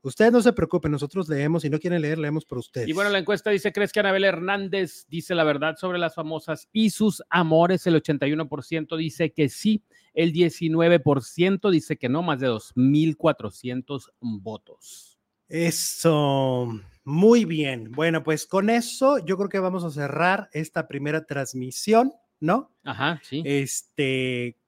[0.04, 2.86] Ustedes no se preocupen, nosotros leemos, si no quieren leer, leemos por ustedes.
[2.86, 6.68] Y bueno, la encuesta dice, ¿crees que Anabel Hernández dice la verdad sobre las famosas
[6.74, 7.86] y sus amores?
[7.86, 9.82] El 81% dice que sí,
[10.12, 15.18] el 19% dice que no, más de 2.400 votos.
[15.48, 16.68] Eso,
[17.04, 17.90] muy bien.
[17.90, 22.76] Bueno, pues con eso yo creo que vamos a cerrar esta primera transmisión, ¿no?
[22.84, 23.42] Ajá, sí.
[23.46, 24.58] Este,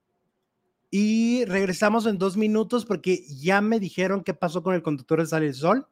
[0.90, 5.26] y regresamos en dos minutos porque ya me dijeron qué pasó con el conductor de
[5.26, 5.86] Sale el Sol.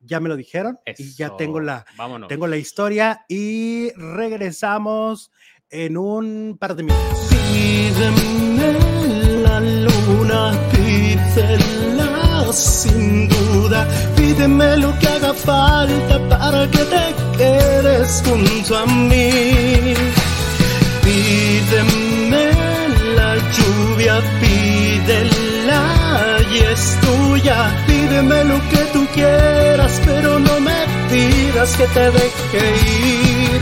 [0.00, 1.84] Ya me lo dijeron y ya tengo la,
[2.28, 5.32] tengo la historia y regresamos
[5.70, 7.28] en un par de minutos.
[7.28, 8.72] Pídeme
[9.42, 18.76] la luna, pídela sin duda, pídeme lo que haga falta para que te quedes junto
[18.76, 19.94] a mí.
[21.02, 22.07] Pídeme
[24.40, 25.82] pídela
[26.52, 32.64] y es tuya, pídeme lo que tú quieras, pero no me pidas que te deje
[33.50, 33.60] ir.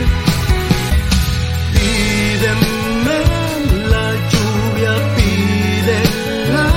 [1.75, 3.19] Pídeme
[3.93, 6.67] la lluvia, pídela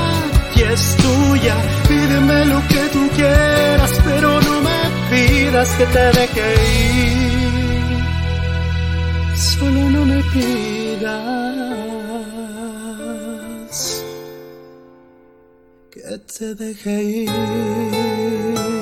[0.56, 1.56] y es tuya,
[1.88, 6.46] pídeme lo que tú quieras, pero no me pidas que te deje
[6.94, 7.30] ir.
[9.36, 11.49] Solo no me pidas
[16.18, 18.79] te deje ir.